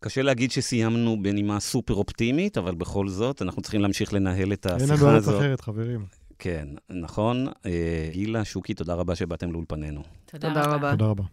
[0.00, 4.94] קשה להגיד שסיימנו בנימה סופר אופטימית, אבל בכל זאת, אנחנו צריכים להמשיך לנהל את השיחה
[4.94, 5.00] הזאת.
[5.00, 6.17] אין לנו ארץ אחרת, חברים.
[6.38, 7.46] כן, נכון.
[7.66, 10.02] אה, גילה, שוקי, תודה רבה שבאתם לאולפנינו.
[10.26, 10.90] תודה, תודה רבה.
[10.90, 11.24] תודה רבה.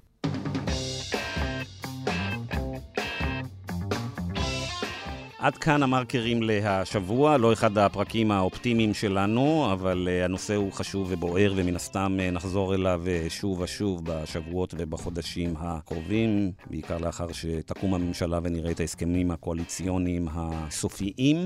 [5.46, 11.54] עד כאן המרקרים להשבוע, לא אחד הפרקים האופטימיים שלנו, אבל uh, הנושא הוא חשוב ובוער,
[11.56, 18.72] ומן הסתם uh, נחזור אליו שוב ושוב בשבועות ובחודשים הקרובים, בעיקר לאחר שתקום הממשלה ונראה
[18.72, 21.38] את ההסכמים הקואליציוניים הסופיים.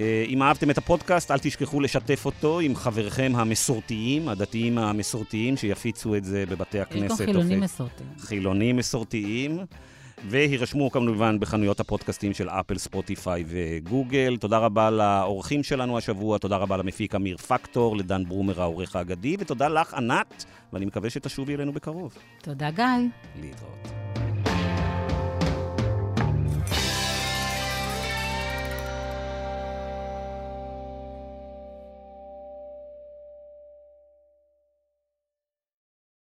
[0.00, 6.16] אה, אם אהבתם את הפודקאסט, אל תשכחו לשתף אותו עם חבריכם המסורתיים, הדתיים המסורתיים, שיפיצו
[6.16, 7.04] את זה בבתי הכנסת.
[7.04, 8.10] יש פה חילונים מסורתיים.
[8.18, 9.58] חילונים מסורתיים.
[10.28, 14.36] והירשמו כמובן בחנויות הפודקאסטים של אפל, ספוטיפיי וגוגל.
[14.36, 19.68] תודה רבה לאורחים שלנו השבוע, תודה רבה למפיק אמיר פקטור, לדן ברומר העורך האגדי, ותודה
[19.68, 22.14] לך, ענת, ואני מקווה שתשובי אלינו בקרוב.
[22.42, 22.84] תודה, גיא.
[23.40, 23.88] להתראות.